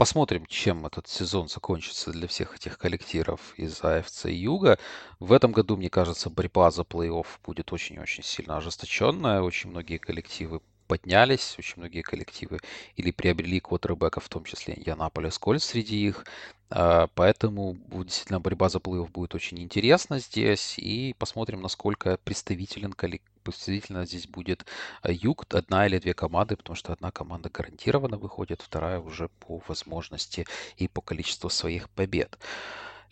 [0.00, 4.78] Посмотрим, чем этот сезон закончится для всех этих коллективов из АФЦ Юга.
[5.18, 9.42] В этом году, мне кажется, борьба за плей-офф будет очень-очень сильно ожесточенная.
[9.42, 12.60] Очень многие коллективы поднялись, очень многие коллективы
[12.96, 16.24] или приобрели квотербека, в том числе Янаполис Кольц среди их.
[16.70, 20.78] А, поэтому действительно борьба за плей будет очень интересна здесь.
[20.78, 22.94] И посмотрим, насколько представителен
[23.50, 24.64] представительно здесь будет
[25.02, 29.60] а, Юг, одна или две команды, потому что одна команда гарантированно выходит, вторая уже по
[29.68, 30.46] возможности
[30.76, 32.38] и по количеству своих побед.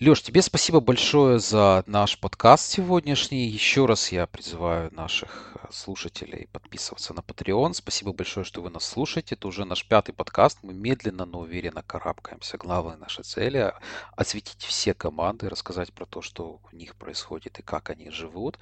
[0.01, 3.49] Леш, тебе спасибо большое за наш подкаст сегодняшний.
[3.49, 7.75] Еще раз я призываю наших э, слушателей подписываться на Patreon.
[7.75, 9.35] Спасибо большое, что вы нас слушаете.
[9.35, 10.61] Это уже наш пятый подкаст.
[10.63, 12.59] Мы медленно, но уверенно карабкаемся.
[12.59, 13.73] Главная наша цель–
[14.17, 18.57] осветить все команды, рассказать про то, что у них происходит и как они живут.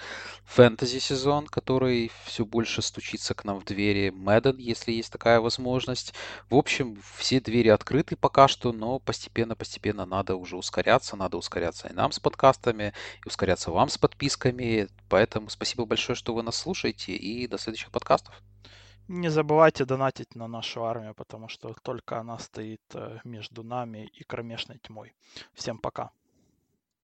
[0.47, 4.09] Фэнтези сезон, который все больше стучится к нам в двери.
[4.09, 6.15] Мэдден, если есть такая возможность.
[6.49, 11.93] В общем, все двери открыты пока что, но постепенно-постепенно надо уже ускоряться, надо ускоряться и
[11.93, 12.93] нам с подкастами,
[13.25, 14.89] и ускоряться вам с подписками.
[15.09, 18.43] Поэтому спасибо большое, что вы нас слушаете, и до следующих подкастов.
[19.09, 24.25] Не забывайте донатить на нашу армию, потому что только она стоит э, между нами и
[24.25, 25.15] кромешной тьмой.
[25.55, 26.11] Всем пока.